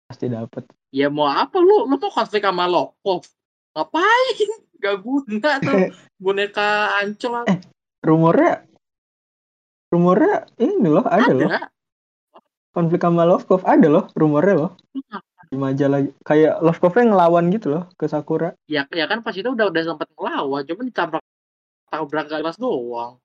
Pasti 0.07 0.25
dapet. 0.31 0.65
ya 0.89 1.11
mau 1.11 1.27
apa 1.29 1.59
lu? 1.59 1.85
Lu 1.85 1.99
tuh 1.99 2.09
konflik 2.09 2.41
sama 2.41 2.65
Lokov. 2.65 3.27
Ngapain? 3.75 4.49
Gak 4.81 5.03
guna 5.03 5.59
tuh. 5.59 5.91
Boneka 6.15 6.95
ancol. 7.03 7.43
Eh, 7.51 7.59
Rumornya 7.99 8.63
rumornya 9.89 10.45
ini 10.61 10.87
loh 10.87 11.03
ada, 11.03 11.33
loh. 11.33 11.49
ada 11.49 11.67
konflik 12.71 13.01
sama 13.01 13.25
Lovekov 13.25 13.65
ada 13.65 13.88
loh 13.89 14.05
rumornya 14.13 14.55
loh. 14.55 14.71
Di 15.49 15.58
majalah 15.58 16.05
kayak 16.21 16.62
Lovekov-nya 16.62 17.10
ngelawan 17.10 17.49
gitu 17.49 17.67
loh 17.73 17.84
ke 17.97 18.05
Sakura. 18.05 18.53
Ya 18.69 18.86
ya 18.93 19.10
kan 19.10 19.25
pas 19.25 19.34
itu 19.34 19.49
udah 19.49 19.73
udah 19.73 19.84
sempat 19.84 20.08
ngelawan 20.13 20.62
cuman 20.65 20.86
ditabrak 20.89 21.23
tabrak 21.89 22.25
gak 22.29 22.41
jelas 22.45 22.58
doang. 22.62 23.17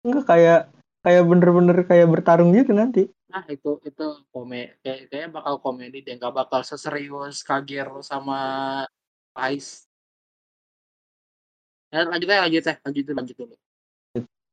Enggak 0.00 0.24
kayak 0.24 0.60
kayak 1.04 1.22
bener-bener 1.28 1.78
kayak 1.84 2.08
bertarung 2.08 2.50
gitu 2.56 2.72
nanti. 2.72 3.06
Nah 3.28 3.44
itu 3.52 3.76
itu 3.84 4.06
komedi 4.32 4.72
kayak 4.80 5.12
kayak 5.12 5.28
bakal 5.34 5.60
komedi 5.60 6.00
deh 6.00 6.16
nggak 6.16 6.32
bakal 6.32 6.64
seserius 6.64 7.44
Kagero 7.44 8.00
sama 8.00 8.82
Ice. 9.52 9.84
Ya, 11.92 12.02
lanjut 12.02 12.28
aja 12.28 12.42
lanjut 12.48 12.62
aja 12.66 12.72
lanjut 12.82 13.04
dulu, 13.06 13.16
lanjut 13.20 13.36
dulu. 13.36 13.54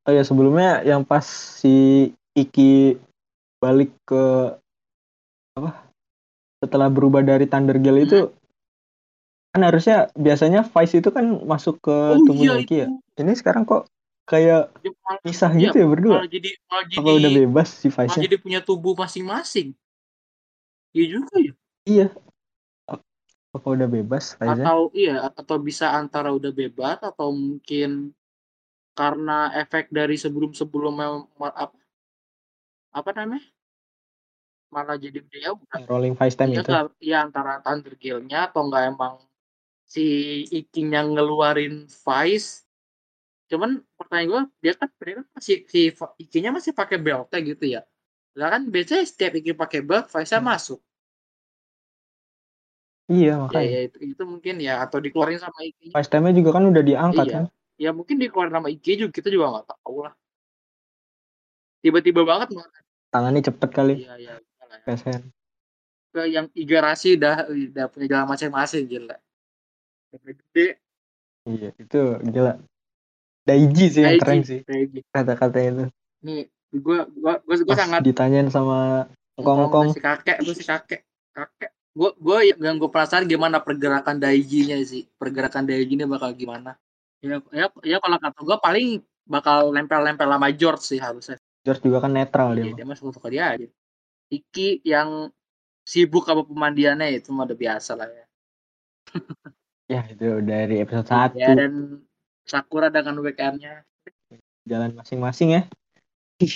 Oh 0.04 0.12
ya 0.12 0.24
sebelumnya 0.28 0.84
yang 0.84 1.08
pas 1.08 1.24
si 1.64 2.12
Iki 2.36 3.00
balik 3.64 3.96
ke 4.04 4.24
apa 5.56 5.88
setelah 6.60 6.92
berubah 6.92 7.24
dari 7.24 7.48
Thunder 7.48 7.80
Girl 7.80 8.04
Hmm. 8.04 8.08
itu 8.08 8.20
kan 9.54 9.62
harusnya 9.62 10.10
biasanya 10.18 10.66
Vice 10.66 10.98
itu 10.98 11.10
kan 11.14 11.46
masuk 11.46 11.78
ke 11.80 11.94
oh 11.94 12.26
tubuhnya 12.26 12.66
iya 12.66 12.90
ya? 12.90 13.22
ini 13.22 13.38
sekarang 13.38 13.70
kok 13.70 13.86
kayak 14.26 14.72
pisah 15.22 15.52
iya, 15.54 15.70
gitu 15.70 15.84
ya 15.84 15.88
berdua? 15.88 16.14
malah 16.18 16.32
jadi 16.32 16.50
malah 16.66 16.86
jadi 16.90 17.00
apa 17.00 17.10
udah 17.12 17.32
bebas 17.44 17.70
si 17.70 17.88
malah 17.88 17.96
Vice-nya 18.08 18.24
jadi 18.26 18.38
punya 18.40 18.60
tubuh 18.64 18.94
masing-masing. 18.98 19.76
Iya 20.94 21.06
juga 21.20 21.36
ya. 21.38 21.54
Iya. 21.84 22.08
Apa 23.54 23.68
udah 23.70 23.86
bebas 23.86 24.34
Vice-nya? 24.40 24.66
Atau 24.66 24.80
iya 24.96 25.16
atau 25.28 25.58
bisa 25.62 25.94
antara 25.94 26.34
udah 26.34 26.50
bebas 26.50 26.98
atau 27.04 27.30
mungkin 27.30 28.16
karena 28.98 29.54
efek 29.60 29.94
dari 29.94 30.18
sebelum-sebelumnya 30.18 31.30
apa 31.38 31.78
apa 32.94 33.10
namanya 33.14 33.46
malah 34.74 34.98
jadi 34.98 35.22
dia 35.30 35.54
udah 35.54 35.86
rolling 35.86 36.18
Vice 36.18 36.34
time 36.34 36.58
ya, 36.58 36.66
itu 36.66 36.74
ya 37.06 37.18
antara 37.22 37.62
Thunder 37.62 37.94
Girl-nya 37.94 38.50
atau 38.50 38.66
enggak 38.66 38.90
emang 38.90 39.22
si 39.86 40.06
Iking 40.50 40.98
yang 40.98 41.14
ngeluarin 41.14 41.86
Vice. 41.86 42.66
Cuman 43.46 43.86
pertanyaan 43.94 44.28
gue 44.28 44.42
dia 44.66 44.74
kan 44.74 44.90
dia 44.98 45.14
kan 45.22 45.26
masih 45.38 45.58
si 45.70 45.94
Iking-nya 46.18 46.50
masih 46.50 46.74
pakai 46.74 46.98
beltnya 46.98 47.40
gitu 47.46 47.66
ya. 47.70 47.86
Lah 48.34 48.50
kan 48.50 48.66
biasanya 48.66 49.06
setiap 49.06 49.38
Iking 49.38 49.54
pakai 49.54 49.86
belt 49.86 50.10
Vice-nya 50.10 50.42
Hmm. 50.42 50.50
masuk. 50.50 50.82
Iya 53.14 53.36
ya, 53.36 53.36
makanya. 53.38 53.70
ya 53.70 53.80
itu, 53.86 53.98
itu 54.16 54.24
mungkin 54.26 54.56
ya 54.64 54.82
atau 54.82 54.98
dikeluarin 54.98 55.38
sama 55.38 55.62
Iking. 55.62 55.94
Vice 55.94 56.10
time-nya 56.10 56.34
juga 56.34 56.50
kan 56.58 56.64
udah 56.66 56.84
diangkat 56.84 57.26
Iya. 57.30 57.36
kan? 57.38 57.46
Ya 57.78 57.90
mungkin 57.94 58.18
dikeluarin 58.18 58.54
sama 58.58 58.70
IG 58.74 58.98
juga 58.98 59.12
kita 59.14 59.30
juga 59.30 59.46
nggak 59.54 59.68
tahu 59.70 59.98
lah. 60.10 60.14
Tiba-tiba 61.84 62.24
banget 62.24 62.56
tangannya 63.14 63.42
cepet 63.46 63.70
kali. 63.70 63.94
Iya 64.02 64.14
iya 64.18 64.34
kasihan 64.82 65.22
ke 66.14 66.22
yang 66.30 66.46
Igarashi 66.54 67.18
udah 67.18 67.50
udah 67.50 67.86
punya 67.90 68.06
jalan 68.06 68.28
masing-masing 68.30 68.86
gila. 68.86 69.18
Gede. 70.14 70.78
Iya 71.50 71.74
itu 71.74 72.02
gila. 72.22 72.62
Daiji 73.44 73.86
sih 73.90 74.02
yang 74.06 74.22
keren 74.22 74.46
sih. 74.46 74.62
Daiji. 74.62 75.02
kata-katanya 75.10 75.70
itu. 75.74 75.86
Nih 76.22 76.42
gua 76.78 77.10
gua 77.18 77.42
gua, 77.42 77.56
gua 77.58 77.74
pas 77.74 77.78
sangat. 77.82 78.02
ditanyain 78.06 78.48
sama 78.54 79.10
Kongkong 79.34 79.98
si 79.98 80.00
kakek 80.00 80.46
tuh 80.46 80.54
si 80.54 80.62
kakek. 80.62 81.02
Kakek. 81.34 81.74
Gua 81.98 82.14
gua 82.22 82.46
yang 82.46 82.78
gue 82.78 82.90
penasaran 82.90 83.26
gimana 83.26 83.58
pergerakan 83.66 84.22
Daiji-nya 84.22 84.78
sih. 84.86 85.10
Pergerakan 85.18 85.66
Daiji 85.66 85.98
ini 85.98 86.06
bakal 86.06 86.38
gimana. 86.38 86.78
Ya 87.26 87.42
ya, 87.50 87.74
ya 87.82 87.98
kalau 87.98 88.22
kata 88.22 88.40
gua 88.46 88.62
paling 88.62 89.02
bakal 89.26 89.74
nempel-nempel 89.74 90.30
sama 90.30 90.54
George 90.54 90.86
sih 90.86 91.02
harusnya. 91.02 91.42
George 91.66 91.82
juga 91.82 92.06
kan 92.06 92.14
netral 92.14 92.54
Iya, 92.54 92.76
dia 92.76 92.84
dia 92.84 92.86
mah. 92.86 92.98
suka 93.00 93.28
dia 93.34 93.44
aja. 93.58 93.66
Iki 94.32 94.86
yang 94.86 95.32
sibuk 95.84 96.24
sama 96.24 96.48
pemandiannya 96.48 97.20
itu 97.20 97.36
mah 97.36 97.48
udah 97.48 97.58
biasa 97.60 98.00
lah 98.00 98.08
ya. 98.08 98.26
ya 99.94 100.02
itu 100.08 100.40
dari 100.42 100.80
episode 100.80 101.08
satu 101.08 101.36
Ya 101.36 101.52
dan 101.54 102.04
Sakura 102.48 102.88
dengan 102.88 103.20
weekendnya 103.20 103.84
jalan 104.64 104.96
masing-masing 104.96 105.60
ya 105.60 105.62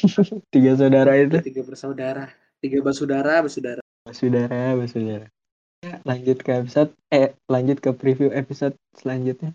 tiga 0.53 0.71
saudara 0.80 1.12
itu 1.19 1.38
tiga 1.43 1.62
bersaudara, 1.63 2.25
tiga 2.63 2.80
bersaudara, 2.80 3.43
bersaudara. 3.43 3.84
saudara 4.15 4.88
saudara 4.88 5.27
ya, 5.84 5.99
lanjut 6.08 6.39
ke 6.39 6.51
episode 6.56 6.91
eh 7.12 7.36
lanjut 7.51 7.77
ke 7.84 7.91
preview 7.91 8.32
episode 8.32 8.75
selanjutnya 8.95 9.51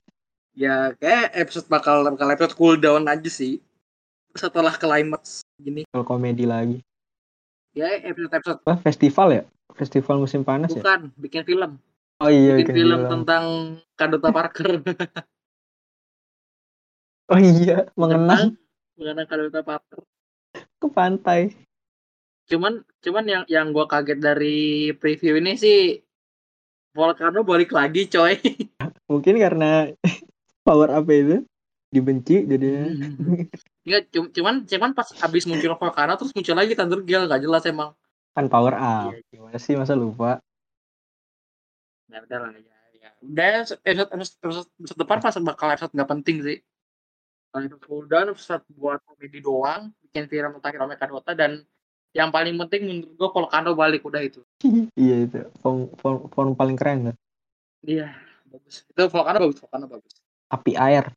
Ya 0.53 0.93
kayak 1.01 1.33
episode 1.33 1.65
bakal 1.65 2.05
bakal 2.05 2.29
episode 2.29 2.53
cooldown 2.61 3.09
aja 3.09 3.31
sih. 3.33 3.57
Setelah 4.37 4.77
climax 4.77 5.41
gini. 5.57 5.89
kalau 5.89 6.05
komedi 6.05 6.45
lagi 6.45 6.85
Ya 7.73 7.89
episode 8.05 8.37
episode 8.37 8.61
apa 8.69 8.77
festival 8.85 9.29
ya 9.33 9.43
festival 9.73 10.21
musim 10.21 10.45
panas 10.45 10.77
ya 10.77 10.85
bukan 10.85 11.09
bikin 11.17 11.43
film. 11.49 11.81
oh 12.21 12.29
iya 12.29 12.61
Bikin 12.61 12.77
film 12.77 13.01
tentang 13.09 13.45
Kadota 13.97 14.29
Parker. 14.29 14.85
oh 17.33 17.41
iya 17.41 17.89
mengenang 17.97 18.61
Bukan 18.93 19.25
Kadota 19.25 19.65
Paper. 19.65 20.05
ke 20.53 20.89
pantai 20.93 21.57
Cuman 22.53 22.85
cuman 23.01 23.25
yang 23.25 23.45
yang 23.49 23.67
gua 23.73 23.89
kaget 23.89 24.21
dari 24.21 24.93
preview 24.93 25.41
ini 25.41 25.57
sih 25.57 25.97
Volcano 26.93 27.41
balik 27.41 27.73
lagi 27.73 28.05
coy. 28.05 28.37
mungkin 29.09 29.41
karena 29.41 29.89
power 30.69 30.93
up 30.93 31.09
itu 31.09 31.41
dibenci 31.89 32.45
jadinya 32.45 32.85
Enggak, 33.83 34.03
cum- 34.09 34.31
cuman 34.31 34.55
cuman 34.63 34.91
pas 34.93 35.09
habis 35.19 35.43
muncul 35.45 35.75
Volcano 35.81 36.13
terus 36.15 36.31
muncul 36.31 36.55
lagi 36.55 36.73
Thunder 36.73 37.01
Gale 37.03 37.27
gak 37.27 37.43
jelas 37.43 37.65
emang. 37.65 37.91
kan 38.33 38.49
power 38.49 38.73
up 38.73 39.13
Iya. 39.13 39.21
gimana 39.29 39.59
sih 39.59 39.77
masa 39.77 39.93
lupa 39.93 40.41
Ya 42.07 42.21
udah 42.21 42.39
lah 42.39 42.51
ya. 42.53 42.77
ya. 42.95 43.11
Udah 43.21 43.47
episode, 43.61 43.81
episode, 43.83 44.11
episode, 44.41 44.69
episode 44.75 44.99
depan 44.99 45.19
pas 45.19 45.37
bakal 45.39 45.69
episode 45.71 45.93
nggak 45.93 46.11
penting 46.11 46.37
sih. 46.41 46.59
Kalau 47.49 47.63
itu 47.63 47.77
cooldown 47.79 48.33
episode 48.33 48.65
buat 48.71 49.01
komedi 49.03 49.41
doang, 49.41 49.93
bikin 50.01 50.25
viral 50.25 50.57
tentang 50.57 50.73
Hiro 50.73 50.87
Kadota 50.93 51.33
dan 51.33 51.61
yang 52.13 52.29
paling 52.29 52.57
penting 52.59 52.81
menurut 52.85 53.13
gua 53.17 53.29
Volcano 53.31 53.73
balik 53.73 54.05
udah 54.05 54.21
itu. 54.21 54.41
iya 54.97 55.25
itu 55.25 55.41
form, 55.61 55.89
form, 55.97 56.19
form 56.29 56.51
paling 56.53 56.77
keren 56.77 57.13
tuh. 57.13 57.17
Iya, 57.83 58.13
bagus. 58.47 58.85
Itu 58.85 59.03
Volcano 59.09 59.39
bagus, 59.41 59.57
Volcano 59.61 59.87
bagus. 59.89 60.13
api 60.49 60.73
air 60.77 61.09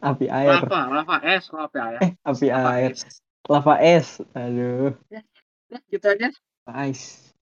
api 0.00 0.26
air 0.32 0.64
Lava, 0.64 0.80
lava 0.88 1.16
es, 1.24 1.44
lava 1.52 1.82
ya. 1.92 1.98
eh 2.00 2.10
api 2.24 2.46
Lava 2.48 2.70
air 2.76 2.90
es. 2.92 3.02
lava 3.48 3.74
es 3.80 4.08
aduh 4.36 4.92
Ya, 5.72 5.78
gitu 5.90 6.06
aja. 6.08 6.28
ice 6.88 7.34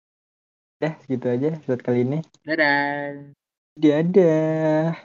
Dah, 0.81 0.97
segitu 1.05 1.29
aja 1.29 1.53
episode 1.53 1.85
kali 1.85 2.09
ini. 2.09 2.19
Dadah. 2.41 3.37
Dadah. 3.77 4.97